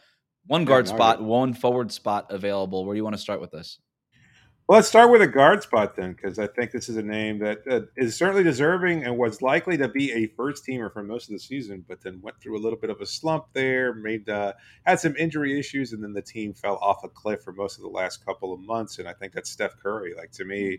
one 0.47 0.65
guard 0.65 0.87
yeah, 0.87 0.95
spot, 0.95 1.23
one 1.23 1.53
forward 1.53 1.93
spot 1.93 2.29
available. 2.31 2.87
Where 2.87 2.95
do 2.95 2.97
you 2.97 3.05
want 3.05 3.15
to 3.15 3.21
start 3.21 3.43
with 3.43 3.51
this? 3.51 3.79
Well, 4.73 4.79
let's 4.79 4.89
start 4.89 5.11
with 5.11 5.21
a 5.21 5.27
guard 5.27 5.63
spot 5.63 5.97
then, 5.97 6.15
because 6.15 6.39
I 6.39 6.47
think 6.47 6.71
this 6.71 6.89
is 6.89 6.97
a 6.97 7.03
name 7.03 7.41
that 7.41 7.59
uh, 7.71 7.81
is 7.95 8.17
certainly 8.17 8.43
deserving 8.43 9.05
and 9.05 9.19
was 9.19 9.43
likely 9.43 9.77
to 9.77 9.87
be 9.87 10.11
a 10.13 10.29
first 10.29 10.67
teamer 10.67 10.91
for 10.91 11.03
most 11.03 11.29
of 11.29 11.35
the 11.35 11.41
season, 11.41 11.85
but 11.87 12.01
then 12.01 12.23
went 12.23 12.41
through 12.41 12.57
a 12.57 12.63
little 12.63 12.79
bit 12.79 12.89
of 12.89 12.99
a 13.03 13.05
slump 13.05 13.45
there, 13.53 13.93
made 13.93 14.31
uh, 14.31 14.55
had 14.87 14.99
some 14.99 15.15
injury 15.17 15.59
issues, 15.59 15.93
and 15.93 16.03
then 16.03 16.15
the 16.15 16.23
team 16.23 16.55
fell 16.55 16.77
off 16.77 17.05
a 17.05 17.09
cliff 17.11 17.43
for 17.43 17.53
most 17.53 17.77
of 17.77 17.83
the 17.83 17.91
last 17.91 18.25
couple 18.25 18.51
of 18.51 18.61
months. 18.61 18.99
And 18.99 19.07
I 19.07 19.13
think 19.13 19.35
that's 19.35 19.51
Steph 19.51 19.77
Curry. 19.77 20.15
Like 20.17 20.31
to 20.31 20.47
me, 20.47 20.79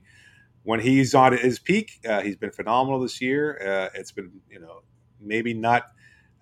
when 0.63 0.79
he's 0.79 1.13
on 1.13 1.37
his 1.37 1.59
peak, 1.59 1.99
uh, 2.09 2.21
he's 2.21 2.35
been 2.35 2.49
phenomenal 2.49 2.99
this 2.99 3.21
year. 3.21 3.59
Uh, 3.61 3.89
it's 3.93 4.11
been 4.11 4.31
you 4.49 4.59
know 4.59 4.81
maybe 5.21 5.53
not. 5.53 5.83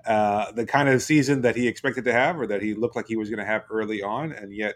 Uh, 0.03 0.51
the 0.53 0.65
kind 0.65 0.89
of 0.89 0.99
season 0.99 1.41
that 1.41 1.55
he 1.55 1.67
expected 1.67 2.05
to 2.05 2.11
have, 2.13 2.39
or 2.39 2.47
that 2.47 2.63
he 2.63 2.73
looked 2.73 2.95
like 2.95 3.07
he 3.07 3.15
was 3.15 3.29
going 3.29 3.37
to 3.37 3.45
have 3.45 3.63
early 3.69 4.01
on, 4.01 4.31
and 4.31 4.51
yet 4.51 4.75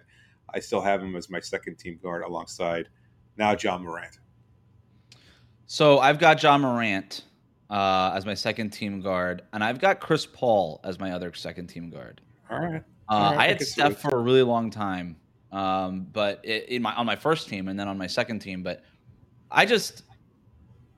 I 0.55 0.59
still 0.59 0.81
have 0.81 1.03
him 1.03 1.15
as 1.17 1.29
my 1.29 1.41
second 1.41 1.75
team 1.75 1.99
guard 2.01 2.23
alongside 2.23 2.87
now 3.37 3.55
Ja 3.61 3.77
Morant. 3.77 4.19
So 5.67 5.99
I've 5.99 6.17
got 6.17 6.41
Ja 6.41 6.57
Morant 6.57 7.23
uh, 7.69 8.13
as 8.15 8.25
my 8.25 8.33
second 8.33 8.69
team 8.69 9.01
guard, 9.01 9.41
and 9.51 9.63
I've 9.63 9.79
got 9.79 9.99
Chris 9.99 10.25
Paul 10.25 10.79
as 10.85 10.97
my 10.97 11.11
other 11.11 11.33
second 11.33 11.67
team 11.67 11.89
guard. 11.89 12.21
All 12.49 12.59
right. 12.59 12.83
Uh, 13.09 13.13
All 13.13 13.31
right. 13.31 13.39
I 13.39 13.47
had 13.47 13.61
Steph 13.61 13.99
for 13.99 14.17
a 14.17 14.21
really 14.21 14.43
long 14.43 14.69
time, 14.69 15.17
um, 15.51 16.07
but 16.13 16.39
it, 16.43 16.69
in 16.69 16.81
my 16.81 16.93
on 16.95 17.05
my 17.05 17.17
first 17.17 17.49
team 17.49 17.67
and 17.67 17.77
then 17.77 17.89
on 17.89 17.97
my 17.97 18.07
second 18.07 18.39
team. 18.39 18.63
But 18.63 18.81
I 19.51 19.65
just 19.65 20.03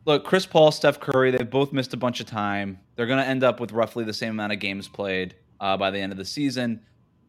look 0.06 0.24
Chris 0.24 0.46
Paul, 0.46 0.72
Steph 0.72 1.00
Curry. 1.00 1.32
They've 1.32 1.50
both 1.50 1.74
missed 1.74 1.94
a 1.94 1.98
bunch 1.98 2.20
of 2.20 2.28
time. 2.28 2.80
They're 2.96 3.08
going 3.08 3.24
to 3.24 3.28
end 3.28 3.44
up 3.44 3.60
with 3.60 3.72
roughly 3.72 4.04
the 4.04 4.14
same 4.14 4.32
amount 4.32 4.54
of 4.54 4.60
games 4.60 4.88
played 4.88 5.36
uh, 5.60 5.78
by 5.78 5.90
the 5.90 6.00
end 6.00 6.12
of 6.12 6.18
the 6.18 6.26
season. 6.26 6.82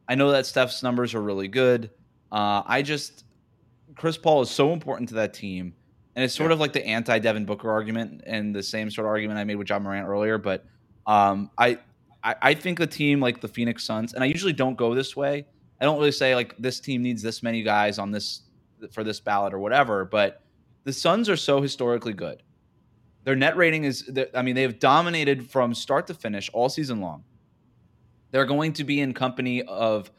I 0.08 0.14
know 0.14 0.30
that 0.30 0.46
Steph's 0.46 0.82
numbers 0.82 1.14
are 1.14 1.22
really 1.22 1.48
good. 1.48 1.90
Uh, 2.30 2.62
I 2.66 2.82
just 2.82 3.24
Chris 3.96 4.16
Paul 4.16 4.42
is 4.42 4.50
so 4.50 4.72
important 4.72 5.08
to 5.10 5.16
that 5.16 5.34
team, 5.34 5.74
and 6.14 6.24
it's 6.24 6.34
sort 6.34 6.50
yeah. 6.50 6.54
of 6.54 6.60
like 6.60 6.72
the 6.72 6.86
anti 6.86 7.18
Devin 7.18 7.44
Booker 7.44 7.70
argument 7.70 8.22
and 8.26 8.54
the 8.54 8.62
same 8.62 8.90
sort 8.90 9.06
of 9.06 9.10
argument 9.10 9.38
I 9.38 9.44
made 9.44 9.56
with 9.56 9.68
Ja 9.68 9.78
Morant 9.78 10.06
earlier. 10.06 10.38
But 10.38 10.64
um, 11.06 11.50
I, 11.58 11.78
I 12.22 12.34
I 12.42 12.54
think 12.54 12.80
a 12.80 12.86
team 12.86 13.20
like 13.20 13.40
the 13.40 13.48
Phoenix 13.48 13.84
Suns, 13.84 14.12
and 14.14 14.22
I 14.22 14.26
usually 14.26 14.52
don't 14.52 14.76
go 14.76 14.94
this 14.94 15.16
way. 15.16 15.46
I 15.80 15.84
don't 15.84 15.98
really 15.98 16.12
say 16.12 16.34
like 16.34 16.56
this 16.58 16.80
team 16.80 17.02
needs 17.02 17.22
this 17.22 17.42
many 17.42 17.62
guys 17.62 17.98
on 17.98 18.10
this 18.10 18.42
for 18.92 19.04
this 19.04 19.20
ballot 19.20 19.54
or 19.54 19.58
whatever. 19.58 20.04
But 20.04 20.42
the 20.84 20.92
Suns 20.92 21.28
are 21.28 21.36
so 21.36 21.60
historically 21.60 22.12
good. 22.12 22.42
Their 23.24 23.36
net 23.36 23.56
rating 23.56 23.84
is, 23.84 24.10
I 24.34 24.42
mean, 24.42 24.54
they 24.54 24.62
have 24.62 24.78
dominated 24.78 25.50
from 25.50 25.74
start 25.74 26.06
to 26.06 26.14
finish 26.14 26.48
all 26.54 26.68
season 26.68 27.00
long. 27.00 27.24
They're 28.30 28.46
going 28.46 28.72
to 28.74 28.84
be 28.84 29.00
in 29.00 29.12
company 29.12 29.62
of 29.62 30.10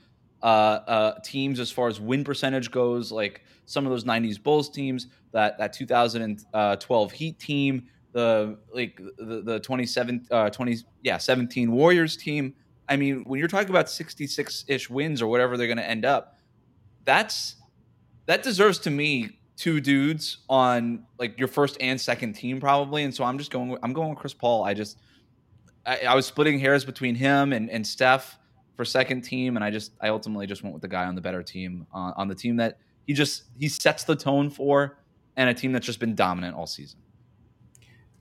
uh, 0.41 0.45
uh, 0.45 1.19
teams 1.23 1.59
as 1.59 1.71
far 1.71 1.87
as 1.87 1.99
win 1.99 2.23
percentage 2.23 2.71
goes, 2.71 3.11
like 3.11 3.43
some 3.65 3.85
of 3.85 3.91
those 3.91 4.03
'90s 4.03 4.41
Bulls 4.41 4.69
teams, 4.69 5.07
that 5.31 5.57
that 5.57 5.73
2012 5.73 7.11
Heat 7.11 7.39
team, 7.39 7.87
the 8.11 8.57
like 8.73 8.99
the 9.17 9.41
the 9.41 9.59
27 9.59 10.27
uh, 10.31 10.49
20 10.49 10.77
yeah 11.03 11.17
17 11.17 11.71
Warriors 11.71 12.17
team. 12.17 12.53
I 12.87 12.95
mean, 12.97 13.23
when 13.27 13.39
you're 13.39 13.47
talking 13.47 13.69
about 13.69 13.89
66 13.89 14.65
ish 14.67 14.89
wins 14.89 15.21
or 15.21 15.27
whatever 15.27 15.57
they're 15.57 15.67
going 15.67 15.77
to 15.77 15.87
end 15.87 16.05
up, 16.05 16.37
that's 17.05 17.55
that 18.25 18.41
deserves 18.43 18.79
to 18.79 18.89
me 18.89 19.39
two 19.55 19.81
dudes 19.81 20.37
on 20.49 21.05
like 21.17 21.37
your 21.37 21.49
first 21.49 21.75
and 21.81 21.99
second 21.99 22.33
team 22.33 22.59
probably. 22.61 23.03
And 23.03 23.13
so 23.13 23.23
I'm 23.23 23.37
just 23.37 23.51
going. 23.51 23.77
I'm 23.83 23.93
going 23.93 24.11
with 24.11 24.19
Chris 24.19 24.33
Paul. 24.33 24.63
I 24.63 24.73
just 24.73 24.97
I, 25.85 25.99
I 26.07 26.15
was 26.15 26.25
splitting 26.25 26.59
hairs 26.59 26.85
between 26.85 27.15
him 27.15 27.53
and 27.53 27.69
and 27.69 27.85
Steph 27.85 28.37
for 28.79 28.85
second 28.85 29.23
team, 29.23 29.57
and 29.57 29.65
I 29.65 29.71
just 29.71 29.91
I 29.99 30.07
ultimately 30.07 30.47
just 30.47 30.63
went 30.63 30.71
with 30.71 30.81
the 30.81 30.87
guy 30.87 31.03
on 31.03 31.13
the 31.13 31.19
better 31.19 31.43
team 31.43 31.85
uh, 31.93 32.13
on 32.15 32.29
the 32.29 32.33
team 32.33 32.55
that 32.55 32.77
he 33.05 33.11
just 33.11 33.43
he 33.59 33.67
sets 33.67 34.05
the 34.05 34.15
tone 34.15 34.49
for, 34.49 34.99
and 35.35 35.49
a 35.49 35.53
team 35.53 35.73
that's 35.73 35.85
just 35.85 35.99
been 35.99 36.15
dominant 36.15 36.55
all 36.55 36.65
season. 36.65 37.01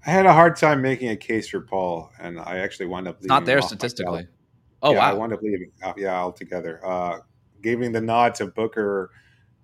I 0.04 0.10
had 0.10 0.26
a 0.26 0.32
hard 0.32 0.56
time 0.56 0.82
making 0.82 1.10
a 1.10 1.16
case 1.16 1.48
for 1.48 1.60
Paul, 1.60 2.10
and 2.18 2.40
I 2.40 2.58
actually 2.58 2.86
wound 2.86 3.06
up 3.06 3.22
not 3.22 3.44
there 3.44 3.62
statistically. 3.62 4.26
Oh 4.82 4.90
yeah, 4.90 4.98
wow! 4.98 5.10
I 5.10 5.12
wound 5.12 5.32
up 5.32 5.42
leaving. 5.42 5.70
Uh, 5.80 5.92
yeah, 5.96 6.18
altogether. 6.18 6.84
Uh, 6.84 7.20
giving 7.62 7.92
the 7.92 8.00
nod 8.00 8.34
to 8.34 8.48
Booker, 8.48 9.12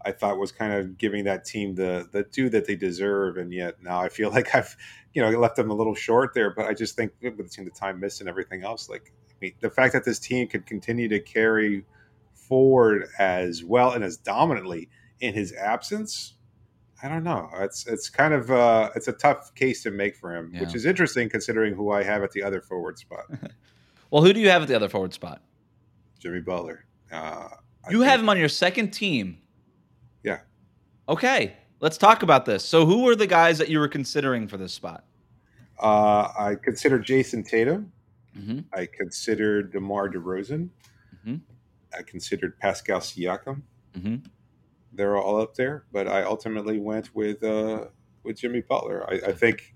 I 0.04 0.12
thought 0.12 0.38
was 0.38 0.52
kind 0.52 0.74
of 0.74 0.96
giving 0.96 1.24
that 1.24 1.44
team 1.44 1.74
the 1.74 2.09
the 2.12 2.22
due 2.22 2.48
that 2.50 2.68
they 2.68 2.76
deserve, 2.76 3.37
and 3.38 3.52
yet 3.52 3.83
now 3.83 4.00
I 4.00 4.09
feel 4.09 4.30
like 4.38 4.54
I've 4.54 4.76
you 5.12 5.22
know 5.22 5.30
left 5.40 5.57
them 5.57 5.70
a 5.70 5.74
little 5.74 5.96
short 5.96 6.35
there. 6.35 6.54
But 6.54 6.66
I 6.66 6.72
just 6.72 6.94
think 6.94 7.11
with 7.20 7.37
the 7.37 7.70
time 7.74 7.98
missed 7.98 8.20
and 8.20 8.28
everything 8.28 8.62
else, 8.62 8.88
like 8.88 9.12
the 9.61 9.70
fact 9.70 9.92
that 9.92 10.04
this 10.04 10.18
team 10.18 10.48
could 10.48 10.66
continue 10.66 11.09
to 11.09 11.20
carry 11.20 11.85
forward 12.35 13.09
as 13.18 13.64
well 13.64 13.92
and 13.92 14.04
as 14.04 14.16
dominantly 14.16 14.88
in 15.20 15.35
his 15.35 15.52
absence, 15.52 16.35
I 17.02 17.09
don't 17.09 17.24
know. 17.24 17.48
It's 17.59 17.87
it's 17.87 18.09
kind 18.09 18.33
of 18.33 18.50
uh, 18.50 18.90
it's 18.96 19.09
a 19.09 19.12
tough 19.12 19.54
case 19.54 19.83
to 19.83 19.90
make 19.90 20.16
for 20.16 20.35
him, 20.35 20.50
yeah. 20.52 20.61
which 20.61 20.74
is 20.74 20.87
interesting 20.87 21.28
considering 21.28 21.74
who 21.74 21.90
I 21.90 22.02
have 22.02 22.22
at 22.22 22.33
the 22.33 22.42
other 22.42 22.61
forward 22.61 22.98
spot. 22.98 23.24
well, 24.11 24.22
who 24.22 24.33
do 24.33 24.40
you 24.40 24.48
have 24.48 24.62
at 24.62 24.68
the 24.68 24.76
other 24.76 24.88
forward 24.88 25.12
spot? 25.12 25.42
Jimmy 26.18 26.40
Butler. 26.40 26.87
Uh, 27.12 27.48
you 27.90 28.00
have 28.00 28.20
him 28.20 28.28
on 28.28 28.38
your 28.38 28.48
second 28.48 28.90
team. 28.90 29.38
Yeah. 30.22 30.40
Okay, 31.09 31.54
let's 31.80 31.98
talk 31.98 32.22
about 32.22 32.46
this. 32.46 32.64
So, 32.64 32.87
who 32.87 33.02
were 33.02 33.14
the 33.14 33.26
guys 33.26 33.59
that 33.59 33.68
you 33.68 33.78
were 33.78 33.88
considering 33.88 34.48
for 34.48 34.57
this 34.57 34.72
spot? 34.72 35.04
Uh, 35.78 36.28
I 36.38 36.54
considered 36.62 37.04
Jayson 37.04 37.44
Tatum. 37.44 37.92
Mm-hmm. 38.36 38.60
I 38.72 38.86
considered 38.86 39.72
DeMar 39.72 40.10
DeRozan. 40.10 40.68
Mm-hmm. 41.16 41.36
I 41.96 42.02
considered 42.02 42.58
Pascal 42.58 43.00
Siakam. 43.00 43.62
Mm-hmm. 43.96 44.16
They're 44.92 45.16
all 45.16 45.40
up 45.40 45.54
there, 45.54 45.84
but 45.92 46.08
I 46.08 46.22
ultimately 46.22 46.78
went 46.78 47.14
with 47.14 47.42
uh, 47.42 47.86
with 48.22 48.38
Jimmy 48.38 48.60
Butler. 48.60 49.04
I, 49.08 49.30
I 49.30 49.32
think 49.32 49.74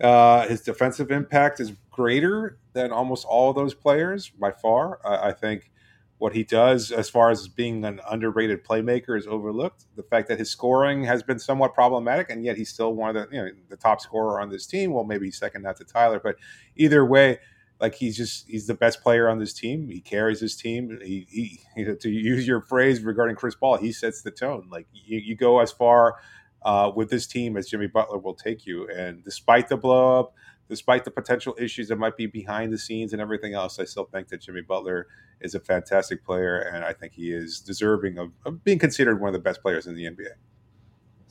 uh, 0.00 0.46
his 0.46 0.60
defensive 0.60 1.10
impact 1.10 1.60
is 1.60 1.72
greater 1.90 2.58
than 2.72 2.92
almost 2.92 3.26
all 3.26 3.50
of 3.50 3.56
those 3.56 3.74
players 3.74 4.28
by 4.28 4.52
far. 4.52 5.00
I, 5.04 5.28
I 5.28 5.32
think 5.32 5.70
what 6.18 6.34
he 6.34 6.42
does 6.42 6.90
as 6.90 7.08
far 7.08 7.30
as 7.30 7.46
being 7.48 7.84
an 7.84 8.00
underrated 8.10 8.64
playmaker 8.64 9.16
is 9.16 9.26
overlooked. 9.26 9.84
The 9.96 10.02
fact 10.02 10.28
that 10.28 10.38
his 10.38 10.50
scoring 10.50 11.04
has 11.04 11.22
been 11.22 11.38
somewhat 11.38 11.74
problematic, 11.74 12.30
and 12.30 12.44
yet 12.44 12.56
he's 12.56 12.70
still 12.70 12.94
one 12.94 13.16
of 13.16 13.30
the 13.30 13.36
you 13.36 13.42
know 13.42 13.50
the 13.68 13.76
top 13.76 14.00
scorer 14.00 14.40
on 14.40 14.50
this 14.50 14.66
team. 14.66 14.92
Well, 14.92 15.04
maybe 15.04 15.30
second 15.30 15.62
not 15.62 15.76
to 15.76 15.84
Tyler, 15.84 16.20
but 16.22 16.36
either 16.76 17.04
way, 17.04 17.38
like 17.80 17.94
he's 17.94 18.16
just 18.16 18.48
he's 18.48 18.66
the 18.66 18.74
best 18.74 19.02
player 19.02 19.28
on 19.28 19.38
this 19.38 19.52
team. 19.52 19.88
He 19.88 20.00
carries 20.00 20.40
his 20.40 20.56
team. 20.56 20.98
He, 21.02 21.26
he 21.30 21.60
you 21.76 21.86
know, 21.88 21.94
to 21.96 22.10
use 22.10 22.46
your 22.46 22.60
phrase 22.60 23.02
regarding 23.02 23.36
Chris 23.36 23.54
Paul, 23.54 23.76
he 23.76 23.92
sets 23.92 24.22
the 24.22 24.30
tone. 24.30 24.68
Like 24.70 24.86
you, 24.92 25.18
you 25.18 25.36
go 25.36 25.60
as 25.60 25.70
far 25.70 26.16
uh, 26.62 26.90
with 26.94 27.10
this 27.10 27.26
team 27.26 27.56
as 27.56 27.68
Jimmy 27.68 27.86
Butler 27.86 28.18
will 28.18 28.34
take 28.34 28.66
you. 28.66 28.88
And 28.88 29.22
despite 29.24 29.68
the 29.68 29.76
blow 29.76 30.18
up, 30.18 30.34
despite 30.68 31.04
the 31.04 31.10
potential 31.10 31.54
issues 31.58 31.88
that 31.88 31.96
might 31.96 32.16
be 32.16 32.26
behind 32.26 32.72
the 32.72 32.78
scenes 32.78 33.12
and 33.12 33.22
everything 33.22 33.54
else, 33.54 33.78
I 33.78 33.84
still 33.84 34.04
think 34.04 34.28
that 34.28 34.42
Jimmy 34.42 34.62
Butler 34.62 35.06
is 35.40 35.54
a 35.54 35.60
fantastic 35.60 36.24
player, 36.24 36.58
and 36.58 36.84
I 36.84 36.92
think 36.92 37.12
he 37.12 37.32
is 37.32 37.60
deserving 37.60 38.18
of, 38.18 38.32
of 38.44 38.64
being 38.64 38.78
considered 38.78 39.20
one 39.20 39.28
of 39.28 39.32
the 39.32 39.38
best 39.38 39.62
players 39.62 39.86
in 39.86 39.94
the 39.94 40.04
NBA. 40.04 40.32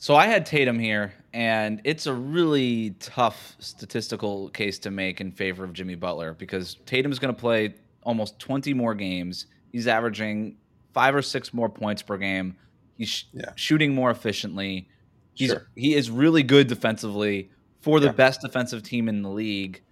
So 0.00 0.14
I 0.14 0.26
had 0.26 0.46
Tatum 0.46 0.78
here, 0.78 1.12
and 1.32 1.80
it's 1.84 2.06
a 2.06 2.14
really 2.14 2.90
tough 3.00 3.56
statistical 3.58 4.48
case 4.50 4.78
to 4.80 4.90
make 4.92 5.20
in 5.20 5.32
favor 5.32 5.64
of 5.64 5.72
Jimmy 5.72 5.96
Butler 5.96 6.34
because 6.34 6.76
Tatum's 6.86 7.18
going 7.18 7.34
to 7.34 7.38
play 7.40 7.74
almost 8.04 8.38
20 8.38 8.72
more 8.74 8.94
games. 8.94 9.46
He's 9.72 9.88
averaging 9.88 10.56
five 10.94 11.14
or 11.16 11.22
six 11.22 11.52
more 11.52 11.68
points 11.68 12.00
per 12.02 12.16
game. 12.16 12.56
He's 12.96 13.08
sh- 13.08 13.24
Yeah. 13.32 13.50
shooting 13.56 13.92
more 13.94 14.10
efficiently. 14.10 14.88
He's 15.34 15.50
Sure. 15.50 15.66
he 15.76 15.94
is 15.94 16.10
really 16.10 16.42
good 16.44 16.68
defensively 16.68 17.50
for 17.80 17.98
the 18.00 18.06
Yeah. 18.06 18.12
best 18.12 18.40
defensive 18.40 18.82
team 18.84 19.08
in 19.08 19.22
the 19.22 19.28
league. 19.30 19.82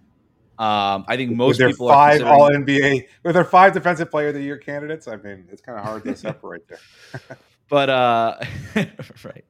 Um, 0.57 1.05
I 1.07 1.15
think 1.17 1.29
with 1.31 1.37
most 1.37 1.57
their 1.59 1.69
people 1.69 1.89
are 1.89 1.93
five 1.93 2.11
considering- 2.19 2.33
All 2.41 2.49
NBA 2.49 3.07
with 3.23 3.35
their 3.35 3.43
five 3.45 3.73
Defensive 3.73 4.09
Player 4.09 4.29
of 4.29 4.33
the 4.33 4.41
Year 4.41 4.57
candidates. 4.57 5.07
I 5.07 5.17
mean, 5.17 5.45
it's 5.51 5.61
kind 5.61 5.77
of 5.77 5.83
hard 5.85 6.03
to 6.05 6.15
separate 6.15 6.67
there. 6.67 7.37
but 7.69 7.89
uh 7.89 8.37
right 9.23 9.45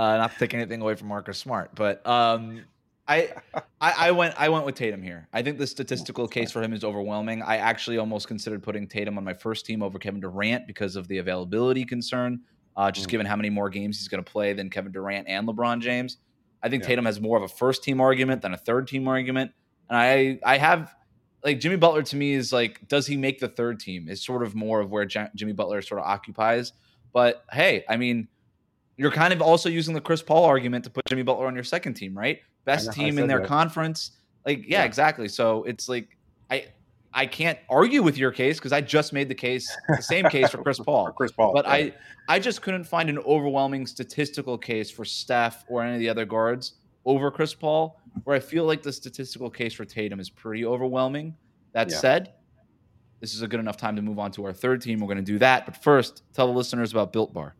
uh 0.00 0.16
not 0.16 0.32
to 0.32 0.38
take 0.38 0.54
anything 0.54 0.80
away 0.80 0.94
from 0.94 1.08
Marcus 1.08 1.38
Smart 1.38 1.74
but 1.74 2.04
um 2.06 2.62
I, 3.08 3.32
I 3.80 3.92
I 4.06 4.10
went 4.12 4.34
I 4.38 4.48
went 4.50 4.64
with 4.66 4.76
Tatum 4.76 5.02
here. 5.02 5.26
I 5.32 5.42
think 5.42 5.58
the 5.58 5.66
statistical 5.66 6.28
case 6.28 6.52
for 6.52 6.62
him 6.62 6.72
is 6.72 6.84
overwhelming. 6.84 7.42
I 7.42 7.56
actually 7.56 7.98
almost 7.98 8.28
considered 8.28 8.62
putting 8.62 8.86
Tatum 8.86 9.18
on 9.18 9.24
my 9.24 9.34
first 9.34 9.66
team 9.66 9.82
over 9.82 9.98
Kevin 9.98 10.20
Durant 10.20 10.64
because 10.68 10.94
of 10.94 11.08
the 11.08 11.18
availability 11.18 11.84
concern. 11.84 12.40
Uh, 12.76 12.88
just 12.92 13.08
Mm. 13.08 13.10
given 13.10 13.26
how 13.26 13.34
many 13.34 13.50
more 13.50 13.68
games 13.68 13.98
he's 13.98 14.06
going 14.06 14.22
to 14.22 14.30
play 14.30 14.52
than 14.52 14.70
Kevin 14.70 14.92
Durant 14.92 15.26
and 15.26 15.48
LeBron 15.48 15.80
James, 15.80 16.18
I 16.62 16.68
think 16.68 16.84
Yeah. 16.84 16.90
Tatum 16.90 17.04
has 17.06 17.20
more 17.20 17.36
of 17.36 17.42
a 17.42 17.48
first 17.48 17.82
team 17.82 18.00
argument 18.00 18.42
than 18.42 18.54
a 18.54 18.56
third 18.56 18.86
team 18.86 19.08
argument. 19.08 19.50
And 19.88 19.98
I 19.98 20.38
I 20.44 20.58
have 20.58 20.94
like 21.42 21.58
Jimmy 21.58 21.76
Butler 21.76 22.04
to 22.04 22.16
me 22.16 22.34
is 22.34 22.52
like 22.52 22.86
does 22.86 23.08
he 23.08 23.16
make 23.16 23.40
the 23.40 23.48
third 23.48 23.80
team? 23.80 24.08
Is 24.08 24.22
sort 24.24 24.44
of 24.44 24.54
more 24.54 24.78
of 24.78 24.88
where 24.92 25.02
Ja- 25.10 25.30
Jimmy 25.34 25.52
Butler 25.52 25.82
sort 25.82 26.00
of 26.00 26.06
occupies. 26.06 26.74
But 27.12 27.44
hey, 27.50 27.84
I 27.88 27.96
mean, 27.96 28.28
you're 29.00 29.10
kind 29.10 29.32
of 29.32 29.40
also 29.40 29.68
using 29.68 29.94
the 29.94 30.00
Chris 30.00 30.22
Paul 30.22 30.44
argument 30.44 30.84
to 30.84 30.90
put 30.90 31.06
Jimmy 31.06 31.22
Butler 31.22 31.46
on 31.46 31.54
your 31.54 31.64
second 31.64 31.94
team, 31.94 32.16
right? 32.16 32.38
Best 32.66 32.92
team 32.92 33.18
in 33.18 33.26
their 33.26 33.40
that. 33.40 33.48
conference. 33.48 34.12
Like, 34.46 34.58
yeah, 34.58 34.80
Yeah. 34.80 34.84
exactly. 34.84 35.26
So 35.28 35.64
it's 35.64 35.88
like 35.88 36.16
I 36.50 36.66
I 37.12 37.26
can't 37.26 37.58
argue 37.68 38.02
with 38.02 38.16
your 38.18 38.30
case 38.30 38.58
because 38.58 38.72
I 38.72 38.80
just 38.82 39.12
made 39.12 39.28
the 39.28 39.34
case, 39.34 39.74
the 39.88 40.02
same 40.02 40.26
case 40.26 40.50
for 40.50 40.58
Chris 40.62 40.78
Paul. 40.88 41.10
Chris 41.12 41.32
Paul. 41.32 41.52
But 41.54 41.64
yeah. 41.64 41.72
I 41.72 41.94
I 42.28 42.38
just 42.38 42.62
couldn't 42.62 42.84
find 42.84 43.08
an 43.08 43.18
overwhelming 43.20 43.86
statistical 43.86 44.56
case 44.58 44.90
for 44.90 45.04
Steph 45.04 45.64
or 45.68 45.82
any 45.82 45.94
of 45.94 46.00
the 46.00 46.08
other 46.08 46.24
guards 46.26 46.74
over 47.06 47.30
Chris 47.30 47.54
Paul, 47.54 47.98
where 48.24 48.36
I 48.36 48.40
feel 48.40 48.64
like 48.66 48.82
the 48.82 48.92
statistical 48.92 49.48
case 49.50 49.72
for 49.72 49.84
Tatum 49.86 50.20
is 50.20 50.28
pretty 50.30 50.64
overwhelming. 50.66 51.34
That 51.72 51.90
Yeah. 51.90 51.96
said, 51.96 52.32
this 53.20 53.34
is 53.34 53.42
a 53.42 53.48
good 53.48 53.60
enough 53.60 53.76
time 53.78 53.96
to 53.96 54.02
move 54.02 54.18
on 54.18 54.30
to 54.32 54.44
our 54.44 54.52
third 54.52 54.80
team. 54.82 55.00
We're 55.00 55.06
going 55.06 55.16
to 55.24 55.32
do 55.32 55.38
that. 55.38 55.64
But 55.66 55.76
first, 55.82 56.22
tell 56.34 56.46
the 56.46 56.52
listeners 56.52 56.92
about 56.92 57.12
Built 57.12 57.32
Bar. 57.32 57.54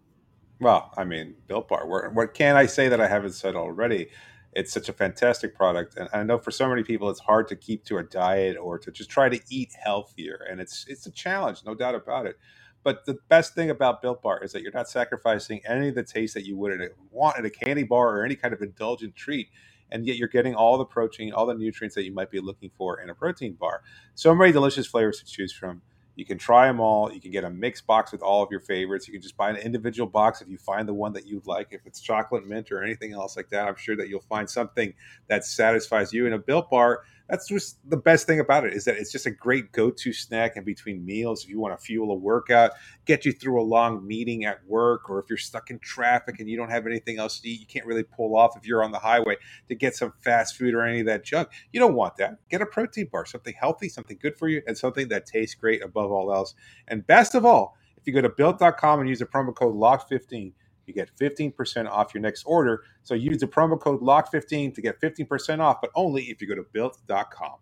Well, 0.60 0.92
I 0.96 1.04
mean, 1.04 1.36
Built 1.46 1.68
Bar. 1.68 1.86
What, 1.86 2.34
can 2.34 2.54
I 2.54 2.66
say 2.66 2.88
that 2.88 3.00
I 3.00 3.08
haven't 3.08 3.32
said 3.32 3.56
already? 3.56 4.08
It's 4.52 4.72
such 4.72 4.88
a 4.88 4.92
fantastic 4.92 5.54
product, 5.54 5.96
and 5.96 6.08
I 6.12 6.22
know 6.24 6.36
for 6.36 6.50
so 6.50 6.68
many 6.68 6.82
people 6.82 7.08
it's 7.08 7.20
hard 7.20 7.46
to 7.48 7.56
keep 7.56 7.84
to 7.84 7.98
a 7.98 8.02
diet 8.02 8.56
or 8.56 8.78
to 8.78 8.90
just 8.90 9.08
try 9.08 9.28
to 9.28 9.40
eat 9.48 9.72
healthier, 9.80 10.44
and 10.50 10.60
it's 10.60 10.84
it's 10.88 11.06
a 11.06 11.10
challenge, 11.12 11.62
no 11.64 11.74
doubt 11.74 11.94
about 11.94 12.26
it. 12.26 12.36
But 12.82 13.06
the 13.06 13.18
best 13.28 13.54
thing 13.54 13.70
about 13.70 14.02
Built 14.02 14.22
Bar 14.22 14.42
is 14.42 14.52
that 14.52 14.62
you're 14.62 14.72
not 14.72 14.88
sacrificing 14.88 15.60
any 15.66 15.88
of 15.88 15.94
the 15.94 16.02
taste 16.02 16.34
that 16.34 16.46
you 16.46 16.56
would 16.56 16.80
want 17.12 17.38
in 17.38 17.44
a 17.44 17.50
candy 17.50 17.84
bar 17.84 18.16
or 18.16 18.24
any 18.24 18.34
kind 18.34 18.52
of 18.52 18.60
indulgent 18.60 19.14
treat, 19.14 19.48
and 19.92 20.04
yet 20.04 20.16
you're 20.16 20.28
getting 20.28 20.56
all 20.56 20.78
the 20.78 20.84
protein, 20.84 21.32
all 21.32 21.46
the 21.46 21.54
nutrients 21.54 21.94
that 21.94 22.04
you 22.04 22.12
might 22.12 22.30
be 22.30 22.40
looking 22.40 22.70
for 22.76 23.00
in 23.00 23.08
a 23.08 23.14
protein 23.14 23.52
bar. 23.52 23.82
So 24.16 24.34
many 24.34 24.50
delicious 24.50 24.86
flavors 24.86 25.20
to 25.20 25.24
choose 25.24 25.52
from. 25.52 25.82
You 26.20 26.26
can 26.26 26.36
try 26.36 26.66
them 26.66 26.80
all. 26.80 27.10
You 27.10 27.18
can 27.18 27.30
get 27.30 27.44
a 27.44 27.50
mixed 27.50 27.86
box 27.86 28.12
with 28.12 28.20
all 28.20 28.42
of 28.42 28.50
your 28.50 28.60
favorites. 28.60 29.08
You 29.08 29.12
can 29.12 29.22
just 29.22 29.38
buy 29.38 29.48
an 29.48 29.56
individual 29.56 30.06
box 30.06 30.42
if 30.42 30.48
you 30.48 30.58
find 30.58 30.86
the 30.86 30.92
one 30.92 31.14
that 31.14 31.26
you'd 31.26 31.46
like. 31.46 31.68
If 31.70 31.86
it's 31.86 31.98
chocolate 31.98 32.46
mint 32.46 32.70
or 32.70 32.82
anything 32.82 33.14
else 33.14 33.38
like 33.38 33.48
that, 33.48 33.66
I'm 33.66 33.76
sure 33.76 33.96
that 33.96 34.10
you'll 34.10 34.20
find 34.20 34.48
something 34.48 34.92
that 35.28 35.46
satisfies 35.46 36.12
you. 36.12 36.26
In 36.26 36.34
a 36.34 36.38
Built 36.38 36.68
Bar, 36.68 37.04
that's 37.30 37.46
just 37.46 37.78
the 37.88 37.96
best 37.96 38.26
thing 38.26 38.40
about 38.40 38.66
it 38.66 38.74
is 38.74 38.84
that 38.84 38.96
it's 38.96 39.12
just 39.12 39.24
a 39.24 39.30
great 39.30 39.70
go-to 39.70 40.12
snack 40.12 40.56
in 40.56 40.64
between 40.64 41.04
meals. 41.04 41.44
If 41.44 41.50
you 41.50 41.60
want 41.60 41.78
to 41.78 41.82
fuel 41.82 42.10
a 42.10 42.14
workout, 42.14 42.72
get 43.06 43.24
you 43.24 43.32
through 43.32 43.60
a 43.60 43.62
long 43.62 44.04
meeting 44.04 44.44
at 44.44 44.66
work, 44.66 45.08
or 45.08 45.20
if 45.20 45.26
you're 45.30 45.38
stuck 45.38 45.70
in 45.70 45.78
traffic 45.78 46.40
and 46.40 46.50
you 46.50 46.56
don't 46.56 46.70
have 46.70 46.86
anything 46.86 47.20
else 47.20 47.38
to 47.38 47.48
eat, 47.48 47.60
you 47.60 47.66
can't 47.66 47.86
really 47.86 48.02
pull 48.02 48.36
off 48.36 48.56
if 48.56 48.66
you're 48.66 48.82
on 48.82 48.90
the 48.90 48.98
highway 48.98 49.36
to 49.68 49.76
get 49.76 49.94
some 49.94 50.12
fast 50.18 50.56
food 50.56 50.74
or 50.74 50.84
any 50.84 51.00
of 51.00 51.06
that 51.06 51.24
junk. 51.24 51.48
You 51.72 51.78
don't 51.78 51.94
want 51.94 52.16
that. 52.16 52.38
Get 52.48 52.62
a 52.62 52.66
protein 52.66 53.08
bar, 53.12 53.24
something 53.24 53.54
healthy, 53.58 53.88
something 53.88 54.18
good 54.20 54.36
for 54.36 54.48
you, 54.48 54.60
and 54.66 54.76
something 54.76 55.06
that 55.08 55.24
tastes 55.24 55.54
great 55.54 55.84
above 55.84 56.10
all 56.10 56.34
else. 56.34 56.54
And 56.88 57.06
best 57.06 57.36
of 57.36 57.46
all, 57.46 57.76
if 57.96 58.08
you 58.08 58.12
go 58.12 58.22
to 58.22 58.28
built.com 58.28 59.00
and 59.00 59.08
use 59.08 59.20
the 59.20 59.26
promo 59.26 59.54
code 59.54 59.76
LOCK15, 59.76 60.52
you 60.86 60.94
get 60.94 61.10
15% 61.20 61.88
off 61.88 62.14
your 62.14 62.20
next 62.20 62.44
order. 62.44 62.84
So 63.02 63.14
use 63.14 63.38
the 63.38 63.46
promo 63.46 63.80
code 63.80 64.00
LOCK15 64.00 64.74
to 64.74 64.82
get 64.82 65.00
15% 65.00 65.60
off, 65.60 65.80
but 65.80 65.90
only 65.94 66.24
if 66.24 66.40
you 66.40 66.48
go 66.48 66.54
to 66.54 66.64
built.com. 66.72 67.56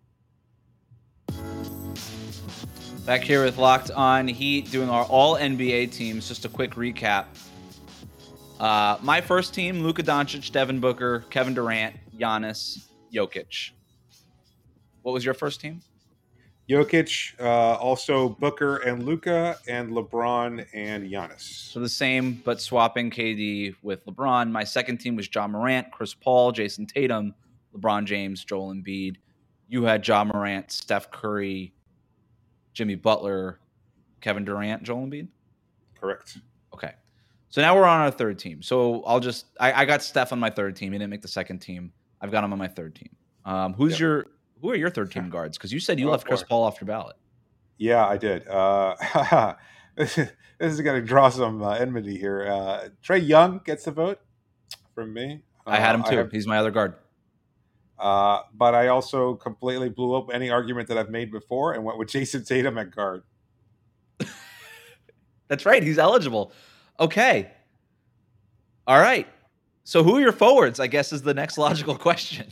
Back 3.05 3.21
here 3.21 3.43
with 3.43 3.57
Locked 3.57 3.91
On 3.91 4.27
Heat, 4.27 4.69
doing 4.69 4.89
our 4.89 5.03
all 5.05 5.35
NBA 5.35 5.91
teams. 5.91 6.27
Just 6.27 6.45
a 6.45 6.49
quick 6.49 6.71
recap. 6.75 7.25
Uh, 8.59 8.97
my 9.01 9.19
first 9.19 9.53
team: 9.53 9.81
Luka 9.81 10.03
Doncic, 10.03 10.51
Devin 10.51 10.79
Booker, 10.79 11.25
Kevin 11.31 11.55
Durant, 11.55 11.95
Giannis, 12.15 12.87
Jokic. 13.11 13.71
What 15.01 15.13
was 15.13 15.25
your 15.25 15.33
first 15.33 15.59
team? 15.59 15.81
Jokic, 16.69 17.33
uh, 17.39 17.75
also 17.77 18.29
Booker 18.29 18.77
and 18.77 19.03
Luka, 19.03 19.57
and 19.67 19.89
LeBron 19.91 20.65
and 20.73 21.09
Giannis. 21.09 21.41
So 21.41 21.79
the 21.79 21.89
same, 21.89 22.41
but 22.45 22.61
swapping 22.61 23.09
KD 23.09 23.75
with 23.81 24.05
LeBron. 24.05 24.51
My 24.51 24.63
second 24.63 24.99
team 24.99 25.15
was 25.15 25.27
Ja 25.33 25.47
Morant, 25.47 25.91
Chris 25.91 26.13
Paul, 26.13 26.51
Jayson 26.51 26.85
Tatum, 26.87 27.33
LeBron 27.75 28.05
James, 28.05 28.43
Joel 28.45 28.73
Embiid. 28.75 29.15
You 29.67 29.83
had 29.83 30.07
Ja 30.07 30.23
Morant, 30.23 30.71
Steph 30.71 31.09
Curry, 31.09 31.73
Jimmy 32.73 32.95
Butler, 32.95 33.59
Kevin 34.21 34.45
Durant, 34.45 34.83
Joel 34.83 35.07
Embiid. 35.07 35.27
Correct. 35.99 36.37
Okay. 36.73 36.93
So 37.49 37.61
now 37.61 37.75
we're 37.75 37.85
on 37.85 38.01
our 38.01 38.11
third 38.11 38.37
team. 38.37 38.61
So 38.61 39.01
I'll 39.05 39.19
just 39.19 39.47
I, 39.59 39.73
I 39.73 39.85
got 39.85 40.03
Steph 40.03 40.31
on 40.31 40.39
my 40.39 40.51
third 40.51 40.75
team. 40.75 40.91
He 40.93 40.99
didn't 40.99 41.09
make 41.09 41.23
the 41.23 41.27
second 41.27 41.59
team. 41.59 41.91
I've 42.21 42.31
got 42.31 42.43
him 42.43 42.53
on 42.53 42.59
my 42.59 42.67
third 42.67 42.93
team. 42.95 43.09
Um, 43.45 43.73
who's 43.73 43.93
Yep. 43.93 43.99
your 43.99 44.25
who 44.61 44.71
are 44.71 44.75
your 44.75 44.89
third 44.89 45.11
team 45.11 45.29
guards? 45.29 45.57
Because 45.57 45.71
you 45.73 45.79
said 45.79 45.99
you 45.99 46.07
Oh, 46.07 46.11
left 46.11 46.25
Chris. 46.25 46.43
Paul 46.43 46.63
off 46.63 46.79
your 46.81 46.87
ballot. 46.87 47.15
Yeah, 47.77 48.05
I 48.05 48.17
did. 48.17 48.47
Uh, 48.47 48.95
this 49.95 50.17
is 50.59 50.81
going 50.81 50.99
to 51.01 51.05
draw 51.05 51.29
some 51.29 51.61
uh, 51.63 51.71
enmity 51.75 52.17
here. 52.17 52.45
Uh, 52.47 52.89
Trae 53.03 53.25
Young 53.25 53.61
gets 53.63 53.85
the 53.85 53.91
vote 53.91 54.19
from 54.93 55.13
me. 55.13 55.43
I 55.65 55.77
had 55.77 55.95
him 55.95 56.01
Uh, 56.03 56.09
too. 56.09 56.17
have- 56.17 56.31
He's 56.31 56.47
my 56.47 56.57
other 56.57 56.71
guard. 56.71 56.95
uh, 57.99 58.41
but 58.53 58.73
I 58.75 58.87
also 58.87 59.35
completely 59.35 59.89
blew 59.89 60.15
up 60.15 60.27
any 60.33 60.49
argument 60.49 60.87
that 60.89 60.97
I've 60.97 61.09
made 61.09 61.31
before 61.31 61.73
and 61.73 61.83
went 61.83 61.97
with 61.97 62.09
Jayson 62.09 62.43
Tatum 62.45 62.77
at 62.77 62.91
guard. 62.93 63.23
That's 65.47 65.65
right. 65.65 65.81
He's 65.81 65.97
eligible. 65.97 66.51
Okay. 66.99 67.51
All 68.87 68.99
right. 68.99 69.27
So 69.83 70.03
who 70.03 70.17
are 70.17 70.21
your 70.21 70.31
forwards? 70.31 70.79
I 70.79 70.87
guess 70.87 71.11
is 71.13 71.21
the 71.23 71.33
next 71.33 71.57
logical 71.65 71.95
question. 71.97 72.47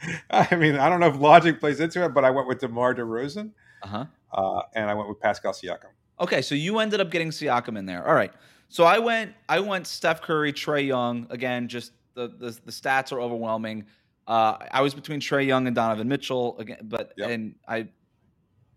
I 0.30 0.54
mean, 0.56 0.76
I 0.76 0.88
don't 0.88 1.00
know 1.00 1.08
if 1.08 1.16
logic 1.20 1.60
plays 1.60 1.80
into 1.80 2.04
it, 2.04 2.14
but 2.14 2.24
I 2.24 2.30
went 2.30 2.46
with 2.48 2.58
DeMar 2.60 2.94
DeRozan 2.94 3.50
Uh-huh. 3.82 4.04
uh, 4.32 4.62
and 4.74 4.88
I 4.90 4.94
went 4.94 5.08
with 5.08 5.20
Pascal 5.20 5.52
Siakam. 5.52 5.90
Okay, 6.20 6.42
so 6.42 6.54
you 6.54 6.78
ended 6.78 7.00
up 7.00 7.10
getting 7.10 7.30
Siakam 7.30 7.78
in 7.78 7.86
there. 7.86 8.06
All 8.06 8.14
right. 8.14 8.32
So 8.68 8.84
I 8.84 8.98
went 8.98 9.32
I 9.48 9.60
went 9.60 9.86
Steph 9.86 10.20
Curry, 10.22 10.52
Trae 10.52 10.86
Young. 10.86 11.26
Again, 11.30 11.68
just 11.68 11.92
the 12.14 12.28
the, 12.28 12.50
the 12.66 12.72
stats 12.72 13.12
are 13.12 13.20
overwhelming. 13.20 13.86
Uh, 14.26 14.58
I 14.70 14.82
was 14.82 14.94
between 14.94 15.20
Trae 15.20 15.46
Young 15.46 15.66
and 15.66 15.74
Donovan 15.74 16.06
Mitchell 16.08 16.58
again, 16.58 16.80
but 16.82 17.12
Yep. 17.16 17.30
and 17.30 17.54
I 17.66 17.88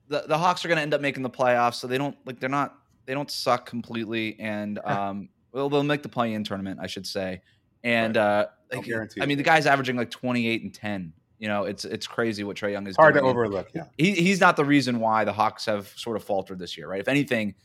the, 0.07 0.23
the 0.27 0.37
Hawks 0.37 0.63
are 0.63 0.67
going 0.67 0.77
to 0.77 0.81
end 0.81 0.93
up 0.93 1.01
making 1.01 1.23
the 1.23 1.29
playoffs, 1.29 1.75
so 1.75 1.87
they 1.87 1.97
don't 1.97 2.15
like 2.25 2.39
they're 2.39 2.49
not 2.49 2.77
they 3.05 3.13
don't 3.13 3.29
suck 3.31 3.65
completely, 3.65 4.39
and 4.39 4.79
um, 4.85 5.29
well 5.51 5.67
they'll 5.69 5.83
make 5.83 6.03
the 6.03 6.09
play-in 6.09 6.43
tournament, 6.43 6.79
I 6.81 6.87
should 6.87 7.07
say, 7.07 7.41
and 7.83 8.15
uh, 8.17 8.45
I'll 8.47 8.49
like, 8.77 8.85
guarantee 8.85 9.21
I 9.21 9.25
mean 9.25 9.37
the 9.37 9.43
guy's 9.43 9.65
averaging 9.65 9.95
like 9.95 10.09
twenty 10.09 10.47
eight 10.47 10.63
and 10.63 10.73
ten. 10.73 11.13
You 11.39 11.47
know, 11.47 11.63
it's 11.63 11.85
it's 11.85 12.05
crazy 12.05 12.43
what 12.43 12.55
Trae 12.55 12.71
Young 12.71 12.85
is 12.85 12.95
Hard 12.95 13.15
to 13.15 13.21
overlook. 13.21 13.69
Yeah. 13.73 13.85
He, 13.97 14.11
he's 14.11 14.39
not 14.39 14.55
the 14.55 14.65
reason 14.65 14.99
why 14.99 15.23
the 15.23 15.33
Hawks 15.33 15.65
have 15.65 15.87
sort 15.95 16.15
of 16.15 16.23
faltered 16.23 16.59
this 16.59 16.77
year, 16.77 16.87
right? 16.87 16.99
If 16.99 17.07
anything, 17.07 17.55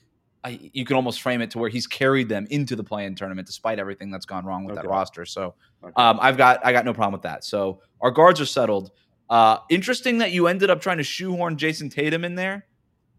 I, 0.42 0.58
you 0.72 0.86
can 0.86 0.96
almost 0.96 1.20
frame 1.20 1.42
it 1.42 1.50
to 1.50 1.58
where 1.58 1.68
he's 1.68 1.86
carried 1.86 2.28
them 2.28 2.46
into 2.50 2.74
the 2.74 2.84
play-in 2.84 3.14
tournament 3.16 3.46
despite 3.46 3.78
everything 3.78 4.10
that's 4.10 4.24
gone 4.24 4.46
wrong 4.46 4.64
with 4.64 4.76
No 4.76 4.82
that 4.82 4.88
roster. 4.88 5.26
So 5.26 5.54
Okay. 5.84 5.92
um, 5.96 6.18
I've 6.22 6.38
got 6.38 6.64
I 6.64 6.72
got 6.72 6.86
no 6.86 6.94
problem 6.94 7.12
with 7.12 7.22
that. 7.22 7.44
So 7.44 7.82
our 8.00 8.10
guards 8.10 8.40
are 8.40 8.46
settled. 8.46 8.92
Uh, 9.28 9.58
interesting 9.68 10.18
that 10.18 10.32
you 10.32 10.46
ended 10.46 10.70
up 10.70 10.80
trying 10.80 10.98
to 10.98 11.02
shoehorn 11.02 11.56
Jayson 11.58 11.90
Tatum 11.90 12.24
in 12.24 12.34
there, 12.34 12.64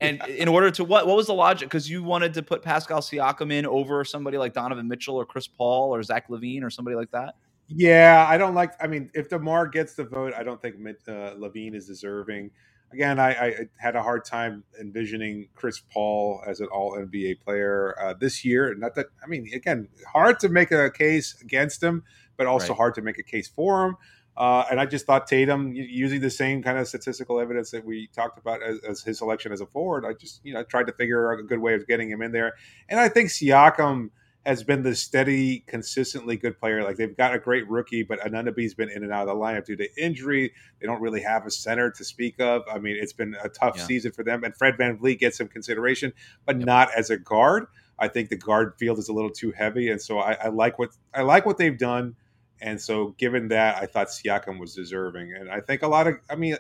and 0.02 0.24
in 0.28 0.48
order 0.48 0.72
to 0.72 0.84
what? 0.84 1.06
What 1.06 1.18
was 1.18 1.28
the 1.28 1.34
logic? 1.34 1.68
Because 1.68 1.88
you 1.88 2.02
wanted 2.02 2.34
to 2.36 2.42
put 2.42 2.64
Pascal 2.64 3.02
Siakam 3.02 3.52
in 3.52 3.66
over 3.66 4.04
somebody 4.06 4.38
like 4.38 4.54
Donovan 4.54 4.88
Mitchell 4.88 5.18
or 5.18 5.26
Chris 5.26 5.48
Paul 5.48 5.94
or 5.94 6.02
Zach 6.02 6.30
LaVine 6.30 6.64
or 6.64 6.70
somebody 6.70 6.96
like 6.96 7.12
that. 7.12 7.36
Yeah, 7.68 8.26
I 8.30 8.38
don't 8.38 8.56
like. 8.56 8.74
I 8.82 8.88
mean, 8.88 9.12
if 9.14 9.30
Demar 9.30 9.68
gets 9.68 9.96
the 9.96 10.04
vote, 10.06 10.34
I 10.38 10.44
don't 10.44 10.62
think 10.62 10.76
uh, 11.08 11.36
LaVine 11.36 11.76
is 11.76 11.88
deserving. 11.88 12.52
Again, 12.94 13.20
I, 13.20 13.32
I 13.32 13.56
had 13.78 13.96
a 13.98 14.04
hard 14.04 14.26
time 14.26 14.64
envisioning 14.80 15.50
Chris 15.56 15.82
Paul 15.94 16.44
as 16.48 16.62
an 16.62 16.68
All 16.68 16.94
NBA 16.98 17.42
player 17.42 17.96
uh, 18.02 18.14
this 18.14 18.46
year. 18.46 18.76
Not 18.76 18.96
that 18.96 19.08
I 19.24 19.28
mean, 19.28 19.50
again, 19.54 19.90
hard 20.14 20.40
to 20.42 20.50
make 20.50 20.72
a 20.72 20.92
case 20.92 21.36
against 21.42 21.84
him, 21.84 22.04
but 22.38 22.48
also 22.48 22.74
Right. 22.74 22.78
hard 22.78 22.96
to 22.96 23.02
make 23.02 23.20
a 23.20 23.24
case 23.24 23.50
for 23.50 23.88
him. 23.88 23.98
Uh, 24.38 24.66
and 24.72 24.80
I 24.80 24.86
just 24.86 25.08
thought 25.08 25.28
Tatum, 25.28 25.74
using 25.76 26.22
the 26.22 26.30
same 26.30 26.62
kind 26.64 26.78
of 26.78 26.88
statistical 26.88 27.40
evidence 27.42 27.72
that 27.72 27.84
we 27.84 28.08
talked 28.16 28.38
about 28.40 28.62
as, 28.64 28.80
as, 28.88 29.02
his 29.02 29.18
selection 29.18 29.52
as 29.52 29.62
a 29.62 29.66
forward, 29.66 30.06
I 30.06 30.14
just 30.14 30.42
you 30.46 30.54
know 30.54 30.64
tried 30.64 30.88
to 30.88 30.94
figure 30.94 31.34
out 31.34 31.40
a 31.40 31.44
good 31.44 31.60
way 31.60 31.74
of 31.74 31.88
getting 31.88 32.10
him 32.12 32.22
in 32.22 32.32
there. 32.32 32.54
And 32.88 33.00
I 33.00 33.10
think 33.10 33.30
Siakam 33.30 34.12
has 34.48 34.64
been 34.64 34.82
the 34.82 34.96
steady, 34.96 35.60
consistently 35.68 36.38
good 36.38 36.58
player. 36.58 36.82
Like 36.84 36.96
they've 36.96 37.16
got 37.16 37.36
a 37.36 37.40
great 37.40 37.70
rookie, 37.70 38.02
but 38.02 38.20
Anunoby's 38.22 38.74
been 38.74 38.90
in 38.90 39.04
and 39.04 39.12
out 39.12 39.28
of 39.28 39.36
the 39.36 39.36
lineup 39.36 39.66
due 39.66 39.76
to 39.76 39.90
injury. 40.02 40.54
They 40.80 40.88
don't 40.88 41.02
really 41.02 41.22
have 41.22 41.46
a 41.46 41.52
center 41.52 41.92
to 41.92 42.04
speak 42.06 42.40
of. 42.40 42.64
I 42.72 42.80
mean, 42.80 42.96
it's 42.98 43.12
been 43.14 43.36
a 43.44 43.50
tough 43.50 43.76
yeah. 43.78 43.84
season 43.84 44.14
for 44.14 44.24
them. 44.24 44.46
And 44.46 44.56
Fred 44.56 44.76
VanVleet 44.78 45.20
gets 45.20 45.38
some 45.38 45.50
consideration, 45.50 46.14
but 46.46 46.58
yep. 46.58 46.66
not 46.66 46.90
as 46.96 47.10
a 47.10 47.18
guard. 47.18 47.68
I 48.00 48.08
think 48.08 48.30
the 48.30 48.38
guard 48.38 48.74
field 48.80 49.00
is 49.00 49.10
a 49.10 49.14
little 49.14 49.32
too 49.32 49.52
heavy, 49.52 49.90
and 49.90 50.00
so 50.00 50.20
I, 50.20 50.34
I 50.34 50.48
like 50.50 50.78
what 50.78 50.92
I 51.14 51.24
like 51.24 51.46
what 51.46 51.58
they've 51.58 51.78
done. 51.78 52.16
And 52.62 52.82
so, 52.82 53.16
given 53.18 53.50
that, 53.50 53.78
I 53.78 53.86
thought 53.86 54.08
Siakam 54.08 54.60
was 54.60 54.74
deserving. 54.74 55.34
And 55.34 55.50
I 55.50 55.60
think 55.62 55.84
a 55.84 55.88
lot 55.88 56.08
of, 56.08 56.16
I 56.30 56.36
mean, 56.36 56.58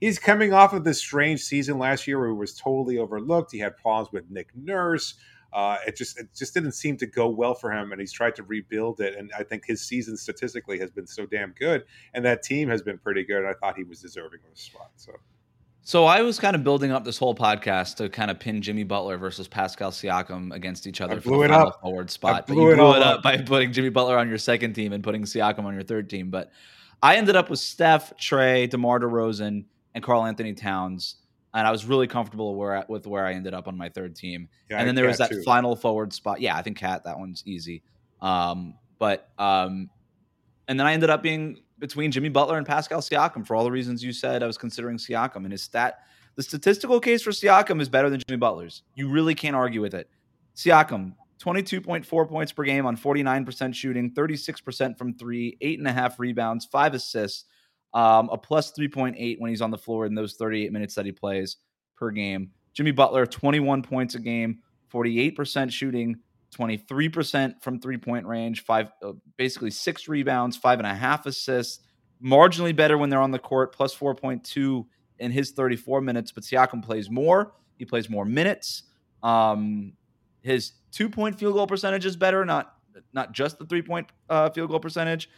he's 0.00 0.18
coming 0.18 0.52
off 0.52 0.72
of 0.72 0.82
this 0.82 0.98
strange 0.98 1.42
season 1.42 1.78
last 1.78 2.06
year 2.06 2.18
where 2.18 2.28
he 2.28 2.34
was 2.34 2.56
totally 2.56 2.98
overlooked. 2.98 3.52
He 3.52 3.58
had 3.60 3.76
problems 3.76 4.12
with 4.12 4.30
Nick 4.30 4.48
Nurse. 4.56 5.14
Uh, 5.52 5.76
it 5.86 5.96
just 5.96 6.18
it 6.18 6.28
just 6.34 6.54
didn't 6.54 6.72
seem 6.72 6.96
to 6.96 7.06
go 7.06 7.28
well 7.28 7.54
for 7.54 7.70
him, 7.70 7.92
and 7.92 8.00
he's 8.00 8.12
tried 8.12 8.34
to 8.36 8.42
rebuild 8.42 9.00
it. 9.00 9.16
And 9.16 9.30
I 9.38 9.42
think 9.42 9.66
his 9.66 9.82
season 9.82 10.16
statistically 10.16 10.78
has 10.78 10.90
been 10.90 11.06
so 11.06 11.26
damn 11.26 11.52
good, 11.52 11.84
and 12.14 12.24
that 12.24 12.42
team 12.42 12.68
has 12.68 12.82
been 12.82 12.98
pretty 12.98 13.24
good. 13.24 13.38
And 13.38 13.48
I 13.48 13.54
thought 13.54 13.76
he 13.76 13.84
was 13.84 14.00
deserving 14.00 14.40
of 14.46 14.52
a 14.52 14.56
spot. 14.58 14.90
So 14.96 15.12
so 15.84 16.04
I 16.04 16.22
was 16.22 16.38
kind 16.38 16.54
of 16.54 16.62
building 16.62 16.92
up 16.92 17.04
this 17.04 17.18
whole 17.18 17.34
podcast 17.34 17.96
to 17.96 18.08
kind 18.08 18.30
of 18.30 18.38
pin 18.38 18.62
Jimmy 18.62 18.84
Butler 18.84 19.18
versus 19.18 19.48
Pascal 19.48 19.90
Siakam 19.90 20.54
against 20.54 20.86
each 20.86 21.00
other 21.00 21.16
I 21.16 21.18
blew 21.18 21.42
for 21.42 21.48
the 21.48 21.54
it 21.54 21.60
up. 21.60 21.80
forward 21.80 22.08
spot. 22.08 22.46
But 22.46 22.56
you 22.56 22.70
it 22.70 22.76
blew 22.76 22.94
it 22.94 23.02
up, 23.02 23.22
by 23.24 23.38
putting 23.38 23.72
Jimmy 23.72 23.88
Butler 23.88 24.16
on 24.16 24.28
your 24.28 24.38
second 24.38 24.74
team 24.74 24.92
and 24.92 25.02
putting 25.02 25.24
Siakam 25.24 25.64
on 25.64 25.74
your 25.74 25.82
third 25.82 26.08
team. 26.08 26.30
But 26.30 26.52
I 27.02 27.16
ended 27.16 27.34
up 27.34 27.50
with 27.50 27.58
Steph, 27.58 28.16
Trey, 28.16 28.68
DeMar 28.68 29.00
DeRozan, 29.00 29.64
and 29.92 30.04
Karl-Anthony 30.04 30.54
Towns. 30.54 31.16
And 31.54 31.66
I 31.66 31.70
was 31.70 31.84
really 31.84 32.06
comfortable 32.06 32.54
where, 32.54 32.84
with 32.88 33.06
where 33.06 33.26
I 33.26 33.34
ended 33.34 33.52
up 33.52 33.68
on 33.68 33.76
my 33.76 33.88
third 33.90 34.16
team. 34.16 34.48
Yeah, 34.70 34.78
and 34.78 34.88
then 34.88 34.94
there 34.94 35.06
was 35.06 35.18
that 35.18 35.30
too. 35.30 35.42
final 35.42 35.76
forward 35.76 36.12
spot. 36.12 36.40
Yeah, 36.40 36.56
I 36.56 36.62
think 36.62 36.78
KAT, 36.78 37.04
that 37.04 37.18
one's 37.18 37.42
easy. 37.46 37.82
Um, 38.22 38.74
but 38.98 39.30
um, 39.38 39.90
and 40.68 40.78
then 40.78 40.86
I 40.86 40.92
ended 40.92 41.10
up 41.10 41.22
being 41.22 41.58
between 41.78 42.10
Jimmy 42.12 42.28
Butler 42.28 42.56
and 42.56 42.66
Pascal 42.66 43.00
Siakam 43.00 43.46
for 43.46 43.56
all 43.56 43.64
the 43.64 43.70
reasons 43.70 44.02
you 44.02 44.12
said. 44.12 44.42
I 44.42 44.46
was 44.46 44.56
considering 44.56 44.96
Siakam 44.96 45.44
and 45.44 45.52
his 45.52 45.62
stat. 45.62 45.98
The 46.36 46.42
statistical 46.42 47.00
case 47.00 47.22
for 47.22 47.30
Siakam 47.30 47.80
is 47.80 47.88
better 47.88 48.08
than 48.08 48.22
Jimmy 48.26 48.38
Butler's. 48.38 48.82
You 48.94 49.10
really 49.10 49.34
can't 49.34 49.56
argue 49.56 49.82
with 49.82 49.92
it. 49.92 50.08
Siakam, 50.56 51.14
22.4 51.42 52.28
points 52.28 52.52
per 52.52 52.62
game 52.62 52.86
on 52.86 52.96
49% 52.96 53.74
shooting, 53.74 54.12
36% 54.12 54.96
from 54.96 55.14
three, 55.14 55.56
eight 55.60 55.78
and 55.78 55.88
a 55.88 55.92
half 55.92 56.20
rebounds, 56.20 56.64
five 56.64 56.94
assists, 56.94 57.44
um, 57.94 58.28
a 58.30 58.38
plus 58.38 58.72
3.8 58.72 59.38
when 59.38 59.50
he's 59.50 59.62
on 59.62 59.70
the 59.70 59.78
floor 59.78 60.06
in 60.06 60.14
those 60.14 60.34
38 60.34 60.72
minutes 60.72 60.94
that 60.94 61.06
he 61.06 61.12
plays 61.12 61.56
per 61.96 62.10
game. 62.10 62.50
Jimmy 62.72 62.90
Butler, 62.90 63.26
21 63.26 63.82
points 63.82 64.14
a 64.14 64.18
game, 64.18 64.60
48% 64.92 65.70
shooting, 65.70 66.16
23% 66.56 67.62
from 67.62 67.80
three 67.80 67.98
point 67.98 68.26
range, 68.26 68.64
five, 68.64 68.90
uh, 69.02 69.12
basically 69.36 69.70
six 69.70 70.08
rebounds, 70.08 70.56
five 70.56 70.78
and 70.78 70.86
a 70.86 70.94
half 70.94 71.26
assists, 71.26 71.80
marginally 72.24 72.74
better 72.74 72.98
when 72.98 73.10
they're 73.10 73.20
on 73.20 73.30
the 73.30 73.38
court, 73.38 73.74
plus 73.74 73.96
4.2 73.96 74.84
in 75.18 75.30
his 75.30 75.52
34 75.52 76.00
minutes. 76.00 76.32
But 76.32 76.44
Siakam 76.44 76.84
plays 76.84 77.10
more, 77.10 77.54
he 77.76 77.84
plays 77.84 78.10
more 78.10 78.24
minutes. 78.24 78.84
Um, 79.22 79.94
his 80.42 80.72
two 80.90 81.08
point 81.08 81.38
field 81.38 81.54
goal 81.54 81.66
percentage 81.66 82.04
is 82.04 82.16
better, 82.16 82.44
not 82.44 82.74
not 83.12 83.32
just 83.32 83.58
the 83.58 83.64
three 83.64 83.82
point 83.82 84.08
uh, 84.28 84.50
field 84.50 84.70
goal 84.70 84.80
percentage. 84.80 85.30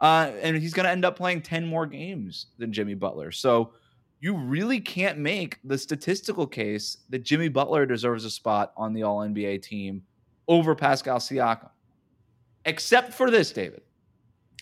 Uh, 0.00 0.30
and 0.42 0.56
he's 0.56 0.74
going 0.74 0.84
to 0.84 0.90
end 0.90 1.04
up 1.04 1.16
playing 1.16 1.42
10 1.42 1.66
more 1.66 1.86
games 1.86 2.46
than 2.58 2.72
Jimmy 2.72 2.94
Butler. 2.94 3.32
So 3.32 3.72
you 4.20 4.36
really 4.36 4.80
can't 4.80 5.18
make 5.18 5.58
the 5.64 5.78
statistical 5.78 6.46
case 6.46 6.98
that 7.10 7.22
Jimmy 7.22 7.48
Butler 7.48 7.86
deserves 7.86 8.24
a 8.24 8.30
spot 8.30 8.72
on 8.76 8.92
the 8.92 9.02
All 9.02 9.18
NBA 9.18 9.62
team 9.62 10.02
over 10.48 10.74
Pascal 10.74 11.18
Siakam. 11.18 11.70
Except 12.64 13.12
for 13.12 13.30
this, 13.30 13.52
David. 13.52 13.82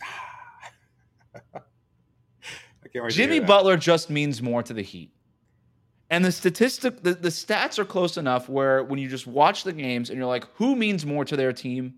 Jimmy 3.08 3.40
Butler 3.40 3.76
just 3.76 4.10
means 4.10 4.42
more 4.42 4.62
to 4.62 4.72
the 4.72 4.82
Heat. 4.82 5.10
And 6.10 6.24
the 6.24 6.30
statistic, 6.30 7.02
the, 7.02 7.14
the 7.14 7.28
stats 7.28 7.78
are 7.78 7.84
close 7.84 8.18
enough 8.18 8.48
where 8.48 8.84
when 8.84 8.98
you 8.98 9.08
just 9.08 9.26
watch 9.26 9.64
the 9.64 9.72
games 9.72 10.10
and 10.10 10.18
you're 10.18 10.28
like, 10.28 10.46
who 10.54 10.76
means 10.76 11.04
more 11.04 11.24
to 11.24 11.36
their 11.36 11.52
team? 11.52 11.94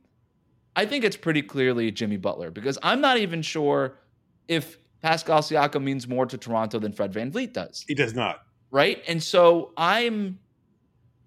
I 0.77 0.85
think 0.85 1.05
it's 1.05 1.17
pretty 1.17 1.43
clearly 1.43 1.91
Jimmy 1.91 2.19
Butler 2.19 2.51
because 2.51 2.79
I'm 2.83 3.01
not 3.01 3.17
even 3.17 3.41
sure 3.41 3.99
if 4.47 4.79
Pascal 5.01 5.41
Siakam 5.41 5.83
means 5.83 6.07
more 6.07 6.27
to 6.27 6.37
Toronto 6.37 6.79
than 6.79 6.93
Fred 6.93 7.13
VanVleet 7.13 7.55
does. 7.55 7.85
He 7.89 7.95
does 7.95 8.15
not. 8.15 8.43
Right. 8.71 9.03
And 9.09 9.23
so 9.23 9.73
I'm, 9.77 10.39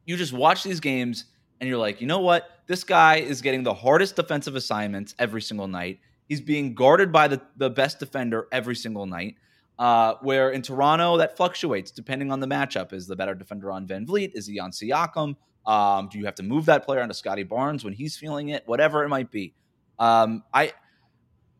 you 0.05 0.17
just 0.17 0.33
watch 0.33 0.63
these 0.63 0.79
games 0.79 1.25
and 1.59 1.67
you're 1.67 1.79
like, 1.79 1.99
you 1.99 2.07
know 2.07 2.19
what? 2.19 2.47
This 2.67 2.83
guy 2.83 3.17
is 3.17 3.41
getting 3.41 3.63
the 3.63 3.73
hardest 3.73 4.15
defensive 4.15 4.55
assignments 4.55 5.15
every 5.17 5.41
single 5.41 5.67
night. 5.67 5.99
He's 6.27 6.41
being 6.41 6.75
guarded 6.75 7.11
by 7.11 7.27
the, 7.27 7.41
the 7.57 7.71
best 7.71 7.99
defender 7.99 8.47
every 8.51 8.75
single 8.75 9.07
night. 9.07 9.35
Uh, 9.79 10.15
where 10.21 10.51
in 10.51 10.61
Toronto, 10.61 11.17
that 11.17 11.37
fluctuates 11.37 11.89
depending 11.89 12.31
on 12.31 12.39
the 12.39 12.47
matchup. 12.47 12.93
Is 12.93 13.07
the 13.07 13.15
better 13.15 13.33
defender 13.33 13.71
on 13.71 13.87
VanVleet? 13.87 14.31
Is 14.35 14.45
he 14.45 14.59
on 14.59 14.71
Siakam? 14.71 15.35
Um, 15.65 16.09
do 16.11 16.19
you 16.19 16.25
have 16.25 16.35
to 16.35 16.43
move 16.43 16.65
that 16.65 16.85
player 16.85 17.01
onto 17.01 17.13
Scottie 17.13 17.43
Barnes 17.43 17.83
when 17.83 17.93
he's 17.93 18.17
feeling 18.17 18.49
it? 18.49 18.63
Whatever 18.65 19.03
it 19.03 19.09
might 19.09 19.31
be. 19.31 19.53
Um, 19.97 20.43
I, 20.53 20.73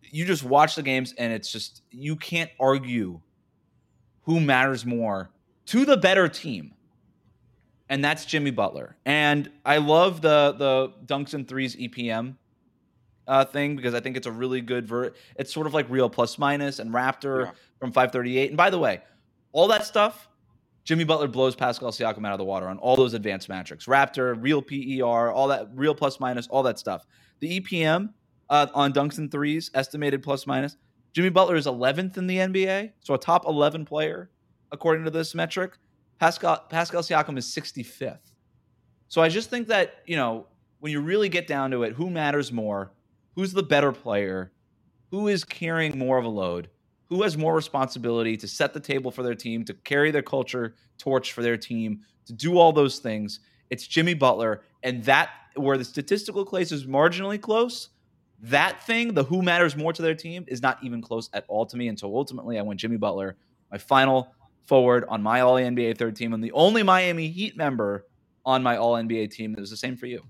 you 0.04 0.26
just 0.26 0.44
watch 0.44 0.76
the 0.76 0.84
games 0.84 1.14
and 1.18 1.32
it's 1.34 1.52
just 1.52 1.82
you 1.92 2.16
can't 2.16 2.52
argue 2.60 3.22
who 4.24 4.40
matters 4.40 4.86
more 4.86 5.32
to 5.68 5.86
the 5.86 5.98
better 5.98 6.28
team 6.28 6.74
and 7.90 8.04
that's 8.04 8.24
Jimmy 8.24 8.52
Butler. 8.52 8.96
And 9.06 9.50
I 9.66 9.78
love 9.78 10.22
the 10.22 10.54
the 10.58 10.94
dunks 11.06 11.34
and 11.34 11.48
threes 11.48 11.76
EPM 11.76 12.36
uh, 13.30 13.46
thing 13.46 13.76
because 13.76 13.94
I 13.94 14.02
think 14.02 14.18
it's 14.18 14.28
a 14.28 14.32
really 14.32 14.60
good 14.60 14.88
ver. 14.88 15.14
It's 15.38 15.54
sort 15.54 15.68
of 15.68 15.74
like 15.74 15.90
Real 15.90 16.10
Plus 16.10 16.38
Minus 16.38 16.80
and 16.80 16.92
Raptor 16.92 17.46
yeah. 17.46 17.52
from 17.80 17.92
538. 17.92 18.50
And 18.50 18.58
by 18.58 18.70
the 18.70 18.80
way, 18.80 19.02
all 19.54 19.68
that 19.68 19.86
stuff, 19.86 20.28
Jimmy 20.84 21.04
Butler 21.04 21.28
blows 21.28 21.56
Pascal 21.56 21.92
Siakam 21.92 22.26
out 22.26 22.34
of 22.34 22.40
the 22.40 22.44
water 22.44 22.68
on 22.68 22.80
all 22.80 22.96
those 22.96 23.14
advanced 23.14 23.48
metrics. 23.48 23.86
Raptor, 23.86 24.36
Real 24.42 24.62
PER, 24.62 25.32
all 25.32 25.48
that 25.50 25.70
Real 25.74 25.94
Plus 25.94 26.20
Minus, 26.20 26.48
all 26.48 26.64
that 26.64 26.80
stuff. 26.80 27.06
The 27.40 27.62
EPM 27.62 28.10
uh, 28.50 28.68
on 28.74 28.92
dunks 28.92 29.20
and 29.20 29.32
threes, 29.32 29.70
estimated 29.74 30.24
plus 30.24 30.48
minus. 30.48 30.76
Jimmy 31.14 31.30
Butler 31.30 31.56
is 31.56 31.68
11th 31.68 32.18
in 32.18 32.28
the 32.28 32.38
NBA, 32.38 32.94
so 33.00 33.14
a 33.14 33.18
top 33.18 33.46
11 33.46 33.86
player 33.86 34.30
according 34.72 35.06
to 35.06 35.12
this 35.12 35.34
metric. 35.36 35.78
Pascal 36.20 36.66
Pascal 36.70 37.02
Siakam 37.02 37.38
is 37.38 37.46
65th. 37.46 38.34
So 39.08 39.22
I 39.22 39.30
just 39.30 39.50
think 39.50 39.68
that, 39.68 40.04
you 40.06 40.16
know, 40.16 40.48
when 40.80 40.92
you 40.92 41.02
really 41.02 41.30
get 41.30 41.48
down 41.48 41.72
to 41.72 41.84
it, 41.84 41.94
who 41.94 42.10
matters 42.10 42.52
more? 42.52 42.92
Who's 43.40 43.54
the 43.54 43.64
better 43.64 43.94
player? 43.94 44.52
Who 45.12 45.30
is 45.30 45.46
carrying 45.46 45.98
more 45.98 46.18
of 46.18 46.26
a 46.26 46.28
load? 46.28 46.70
Who 47.06 47.24
has 47.24 47.38
more 47.38 47.56
responsibility 47.56 48.36
to 48.36 48.50
set 48.50 48.74
the 48.74 48.82
table 48.82 49.12
for 49.12 49.24
their 49.24 49.34
team, 49.34 49.64
to 49.64 49.74
carry 49.74 50.12
their 50.12 50.22
culture 50.22 50.76
torch 50.98 51.32
for 51.32 51.42
their 51.42 51.56
team, 51.56 52.02
to 52.26 52.34
do 52.34 52.58
all 52.58 52.74
those 52.74 53.00
things? 53.00 53.40
It's 53.70 53.88
Jimmy 53.88 54.14
Butler. 54.14 54.64
And 54.84 55.06
that, 55.06 55.30
where 55.56 55.78
the 55.78 55.86
statistical 55.86 56.44
case 56.44 56.74
is 56.74 56.86
marginally 56.86 57.40
close, 57.40 57.92
that 58.42 58.86
thing, 58.86 59.14
the 59.14 59.24
who 59.24 59.42
matters 59.42 59.74
more 59.74 59.94
to 59.94 60.02
their 60.02 60.16
team, 60.16 60.44
is 60.50 60.62
not 60.62 60.78
even 60.84 61.02
close 61.02 61.30
at 61.32 61.46
all 61.48 61.66
to 61.68 61.78
me. 61.78 61.88
And 61.88 61.98
so 61.98 62.14
ultimately, 62.14 62.60
I 62.60 62.62
went 62.62 62.82
Jimmy 62.82 62.98
Butler. 62.98 63.38
My 63.72 63.78
final 63.78 64.36
forward 64.66 65.06
on 65.08 65.24
my 65.24 65.40
All 65.40 65.56
NBA 65.56 65.98
third 65.98 66.18
team 66.18 66.34
and 66.34 66.44
the 66.44 66.52
only 66.52 66.84
Miami 66.84 67.30
Heat 67.30 67.56
member 67.56 68.06
on 68.46 68.62
my 68.64 68.76
All 68.76 68.96
NBA 68.96 69.32
team 69.32 69.54
that 69.54 69.62
was 69.62 69.70
the 69.70 69.78
same 69.78 69.96
for 69.96 70.08
you. 70.08 70.26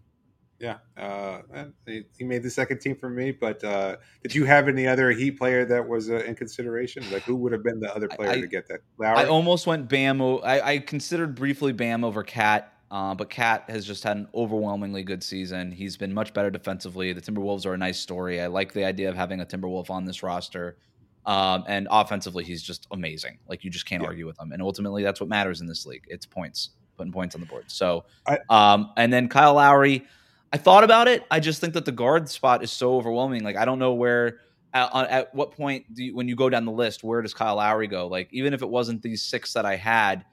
Yeah, 0.60 0.78
uh, 0.98 1.40
he 1.88 2.24
made 2.26 2.44
the 2.44 2.50
second 2.50 2.80
team 2.80 2.96
for 2.96 3.10
me. 3.10 3.32
But 3.32 3.64
uh, 3.64 3.96
did 4.24 4.36
you 4.36 4.44
have 4.46 4.68
any 4.68 4.88
other 4.88 5.12
Heat 5.12 5.38
player 5.38 5.64
that 5.66 5.88
was 5.88 6.10
uh, 6.10 6.18
in 6.26 6.36
consideration? 6.36 7.04
Like 7.12 7.24
who 7.24 7.36
would 7.38 7.54
have 7.54 7.64
been 7.64 7.80
the 7.80 7.94
other 7.96 8.10
player 8.10 8.32
I, 8.32 8.42
to 8.42 8.48
get 8.48 8.68
that? 8.68 8.82
Lowry? 8.98 9.20
I 9.20 9.26
almost 9.26 9.68
went 9.68 9.88
Bam. 9.88 10.22
I, 10.22 10.62
I 10.62 10.80
considered 10.80 11.34
briefly 11.34 11.72
Bam 11.72 12.04
over 12.04 12.24
KAT, 12.24 12.74
uh, 12.92 13.16
but 13.16 13.30
KAT 13.30 13.70
has 13.70 13.86
just 13.86 14.04
had 14.04 14.18
an 14.18 14.28
overwhelmingly 14.36 15.04
good 15.04 15.24
season. 15.24 15.72
He's 15.72 15.96
been 15.96 16.14
much 16.14 16.34
better 16.34 16.52
defensively. 16.52 17.14
The 17.14 17.22
Timberwolves 17.22 17.66
are 17.66 17.74
a 17.74 17.78
nice 17.78 18.00
story. 18.00 18.42
I 18.42 18.48
like 18.48 18.74
the 18.74 18.84
idea 18.84 19.08
of 19.10 19.16
having 19.16 19.40
a 19.40 19.46
Timberwolf 19.46 19.90
on 19.90 20.04
this 20.04 20.24
roster. 20.24 20.78
Um, 21.26 21.64
and 21.68 21.88
offensively, 21.90 22.44
he's 22.44 22.64
just 22.64 22.88
amazing. 22.92 23.40
Like 23.48 23.64
you 23.64 23.70
just 23.70 23.86
can't 23.86 24.02
yeah. 24.02 24.10
argue 24.10 24.26
with 24.26 24.40
him. 24.40 24.52
And 24.52 24.62
ultimately, 24.62 25.04
that's 25.04 25.22
what 25.22 25.30
matters 25.30 25.62
in 25.62 25.68
this 25.68 25.86
league. 25.86 26.04
It's 26.08 26.26
points, 26.26 26.72
putting 26.98 27.14
points 27.14 27.36
on 27.36 27.42
the 27.42 27.48
board. 27.48 27.66
So, 27.68 28.06
I, 28.28 28.40
um, 28.50 28.92
and 28.98 29.14
then 29.14 29.30
Kyle 29.30 29.54
Lowry, 29.54 30.06
I 30.52 30.58
thought 30.58 30.84
about 30.84 31.08
it. 31.08 31.24
I 31.30 31.40
just 31.40 31.62
think 31.62 31.74
that 31.76 31.86
the 31.86 31.92
guard 31.92 32.30
spot 32.30 32.64
is 32.64 32.72
so 32.72 32.96
overwhelming. 32.96 33.44
Like 33.44 33.56
I 33.56 33.66
don't 33.66 33.80
know 33.80 33.94
where, 33.94 34.40
at, 34.74 34.94
at 34.94 35.36
what 35.36 35.52
point 35.52 35.94
do 35.94 36.04
you, 36.04 36.16
when 36.16 36.28
you 36.28 36.36
go 36.36 36.50
down 36.50 36.66
the 36.66 36.72
list, 36.72 37.04
where 37.04 37.22
does 37.22 37.34
Kyle 37.34 37.56
Lowry 37.56 37.88
go? 37.88 38.08
Like 38.08 38.30
even 38.32 38.54
if 38.54 38.62
it 38.62 38.70
wasn't 38.70 39.02
these 39.02 39.22
six 39.22 39.54
that 39.54 39.66
I 39.66 39.76
had, 39.76 40.26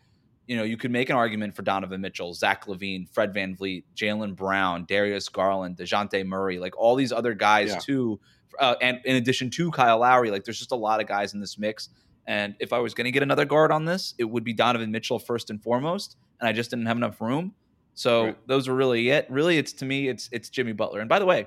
you 0.47 0.57
know, 0.57 0.63
you 0.63 0.77
could 0.77 0.91
make 0.91 1.11
an 1.11 1.17
argument 1.17 1.57
for 1.57 1.63
Donovan 1.63 2.01
Mitchell, 2.01 2.33
Zach 2.33 2.67
LaVine, 2.67 3.09
Fred 3.09 3.35
Van 3.35 3.57
VanVleet, 3.57 3.85
Jaylen 3.97 4.37
Brown, 4.37 4.85
Darius 4.87 5.29
Garland, 5.29 5.77
Dejounte 5.77 6.25
Murray, 6.25 6.59
like 6.59 6.77
all 6.79 6.95
these 6.95 7.13
other 7.13 7.35
guys 7.35 7.71
yeah. 7.71 7.79
too 7.79 8.21
uh, 8.59 8.75
and 8.81 9.01
in 9.05 9.17
addition 9.17 9.51
to 9.51 9.71
Kyle 9.71 9.99
Lowry, 9.99 10.31
like 10.31 10.45
there's 10.45 10.59
just 10.59 10.73
a 10.73 10.77
lot 10.77 11.01
of 11.01 11.07
guys 11.07 11.35
in 11.35 11.41
this 11.41 11.59
mix. 11.59 11.89
And 12.27 12.57
if 12.59 12.73
I 12.73 12.79
was 12.79 12.95
going 12.95 13.05
to 13.05 13.11
get 13.11 13.23
another 13.23 13.45
guard 13.45 13.71
on 13.71 13.85
this, 13.85 14.15
it 14.19 14.25
would 14.25 14.45
be 14.45 14.53
Donovan 14.53 14.91
Mitchell 14.91 15.19
first 15.19 15.51
and 15.51 15.63
foremost. 15.63 16.17
And 16.41 16.49
I 16.49 16.53
just 16.53 16.71
didn't 16.71 16.87
have 16.87 16.97
enough 16.97 17.21
room. 17.21 17.55
So 17.97 18.27
right. 18.27 18.47
those 18.47 18.69
were 18.69 18.75
really 18.75 19.09
it. 19.09 19.27
Really, 19.31 19.57
it's 19.57 19.73
to 19.73 19.87
me, 19.87 20.09
it's 20.09 20.29
it's 20.31 20.51
Jimmy 20.51 20.73
Butler. 20.73 21.01
And 21.01 21.09
by 21.09 21.19
the 21.19 21.25
way, 21.25 21.47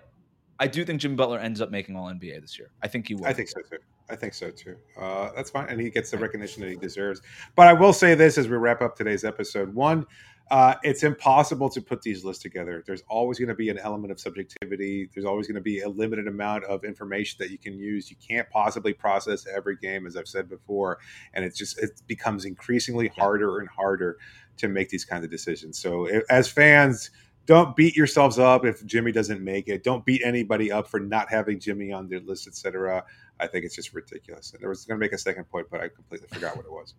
I 0.60 0.66
do 0.66 0.84
think 0.84 1.00
Jimmy 1.00 1.16
Butler 1.16 1.38
ends 1.38 1.62
up 1.62 1.70
making 1.70 1.96
All 1.96 2.10
NBA 2.10 2.42
this 2.42 2.58
year. 2.58 2.72
I 2.82 2.88
think 2.88 3.08
he 3.08 3.14
will. 3.14 3.28
I 3.28 3.34
think 3.34 3.50
so 3.50 3.62
too. 3.62 3.78
I 4.10 4.16
think 4.16 4.34
so 4.34 4.50
too. 4.50 4.76
Uh, 5.00 5.30
that's 5.36 5.52
fine, 5.52 5.68
and 5.70 5.80
he 5.80 5.92
gets 5.92 6.10
the 6.10 6.18
recognition 6.18 6.64
that 6.64 6.70
he 6.72 6.76
deserves. 6.76 7.22
But 7.56 7.68
I 7.68 7.74
will 7.74 7.94
say 7.94 8.16
this 8.16 8.40
as 8.40 8.48
we 8.50 8.58
wrap 8.58 8.82
up 8.82 8.96
today's 8.96 9.24
episode: 9.24 9.74
one, 9.76 10.08
uh, 10.52 10.76
it's 10.82 11.04
impossible 11.04 11.70
to 11.70 11.82
put 11.82 12.02
these 12.02 12.26
lists 12.26 12.42
together. 12.42 12.84
There's 12.86 13.04
always 13.08 13.38
going 13.38 13.50
to 13.50 13.56
be 13.56 13.70
an 13.70 13.78
element 13.78 14.12
of 14.12 14.20
subjectivity. 14.20 15.10
There's 15.14 15.26
always 15.26 15.48
going 15.48 15.56
to 15.56 15.62
be 15.62 15.82
a 15.82 15.90
limited 15.90 16.28
amount 16.28 16.64
of 16.64 16.84
information 16.84 17.38
that 17.40 17.52
you 17.52 17.60
can 17.60 17.78
use. 17.78 18.10
You 18.10 18.18
can't 18.26 18.50
possibly 18.50 18.94
process 18.94 19.46
every 19.46 19.78
game, 19.78 20.08
as 20.08 20.16
I've 20.18 20.28
said 20.28 20.50
before, 20.50 21.00
and 21.34 21.46
it 21.46 21.56
just 21.56 21.78
it 21.80 22.02
becomes 22.08 22.46
increasingly 22.46 23.10
harder 23.10 23.60
and 23.60 23.70
harder 23.70 24.18
to 24.58 24.68
make 24.68 24.90
these 24.90 25.06
kinds 25.06 25.24
of 25.24 25.30
decisions. 25.30 25.78
So, 25.78 26.06
as 26.30 26.48
fans, 26.48 27.12
don't 27.46 27.76
beat 27.76 27.96
yourselves 27.96 28.40
up 28.40 28.66
if 28.66 28.86
Jimmy 28.86 29.12
doesn't 29.12 29.44
make 29.44 29.68
it. 29.68 29.84
Don't 29.84 30.06
beat 30.06 30.22
anybody 30.24 30.72
up 30.72 30.88
for 30.88 31.00
not 31.00 31.30
having 31.30 31.60
Jimmy 31.60 31.92
on 31.92 32.08
their 32.08 32.20
list, 32.20 32.48
etc. 32.48 33.04
I 33.40 33.48
think 33.48 33.66
it's 33.66 33.76
just 33.76 33.94
ridiculous. 33.94 34.54
And 34.54 34.64
I 34.64 34.68
was 34.68 34.86
going 34.86 35.00
to 35.00 35.04
make 35.04 35.14
a 35.14 35.18
second 35.18 35.46
point, 35.46 35.68
but 35.72 35.82
I 35.82 35.90
completely 35.90 36.28
forgot 36.28 36.56
what 36.56 36.66
it 36.66 36.72
was. 36.72 36.94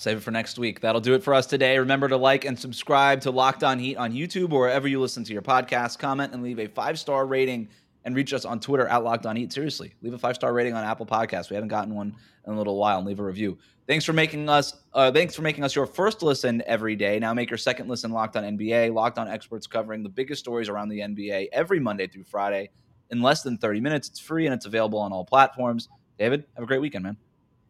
Save 0.00 0.18
it 0.18 0.20
for 0.20 0.30
next 0.30 0.60
week. 0.60 0.78
That'll 0.80 1.00
do 1.00 1.14
it 1.14 1.24
for 1.24 1.34
us 1.34 1.44
today. 1.44 1.76
Remember 1.76 2.06
to 2.06 2.16
like 2.16 2.44
and 2.44 2.56
subscribe 2.56 3.20
to 3.22 3.32
Locked 3.32 3.64
On 3.64 3.80
Heat 3.80 3.96
on 3.96 4.12
YouTube 4.12 4.52
or 4.52 4.60
wherever 4.60 4.86
you 4.86 5.00
listen 5.00 5.24
to 5.24 5.32
your 5.32 5.42
podcast. 5.42 5.98
Comment 5.98 6.32
and 6.32 6.40
leave 6.40 6.60
a 6.60 6.68
five 6.68 7.00
star 7.00 7.26
rating 7.26 7.68
and 8.04 8.14
reach 8.14 8.32
us 8.32 8.44
on 8.44 8.60
Twitter 8.60 8.86
at 8.86 9.02
Locked 9.02 9.26
On 9.26 9.34
Heat. 9.34 9.52
Seriously, 9.52 9.92
leave 10.00 10.14
a 10.14 10.18
five 10.18 10.36
star 10.36 10.52
rating 10.52 10.74
on 10.74 10.84
Apple 10.84 11.04
Podcasts. 11.04 11.50
We 11.50 11.56
haven't 11.56 11.70
gotten 11.70 11.96
one 11.96 12.14
in 12.46 12.52
a 12.52 12.56
little 12.56 12.76
while. 12.76 12.98
And 12.98 13.08
leave 13.08 13.18
a 13.18 13.24
review. 13.24 13.58
Thanks 13.88 14.04
for 14.04 14.12
making 14.12 14.48
us. 14.48 14.72
Uh, 14.94 15.10
thanks 15.10 15.34
for 15.34 15.42
making 15.42 15.64
us 15.64 15.74
your 15.74 15.84
first 15.84 16.22
listen 16.22 16.62
every 16.64 16.94
day. 16.94 17.18
Now 17.18 17.34
make 17.34 17.50
your 17.50 17.58
second 17.58 17.88
listen 17.88 18.12
Locked 18.12 18.36
On 18.36 18.44
NBA. 18.44 18.94
Locked 18.94 19.18
On 19.18 19.26
experts 19.26 19.66
covering 19.66 20.04
the 20.04 20.08
biggest 20.08 20.38
stories 20.38 20.68
around 20.68 20.90
the 20.90 21.00
NBA 21.00 21.48
every 21.52 21.80
Monday 21.80 22.06
through 22.06 22.22
Friday 22.22 22.70
in 23.10 23.20
less 23.20 23.42
than 23.42 23.58
thirty 23.58 23.80
minutes. 23.80 24.08
It's 24.08 24.20
free 24.20 24.46
and 24.46 24.54
it's 24.54 24.66
available 24.66 25.00
on 25.00 25.12
all 25.12 25.24
platforms. 25.24 25.88
David, 26.20 26.44
have 26.54 26.62
a 26.62 26.68
great 26.68 26.80
weekend, 26.80 27.02
man. 27.02 27.16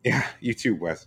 Yeah, 0.04 0.26
you 0.40 0.52
too, 0.52 0.76
Wes. 0.76 1.06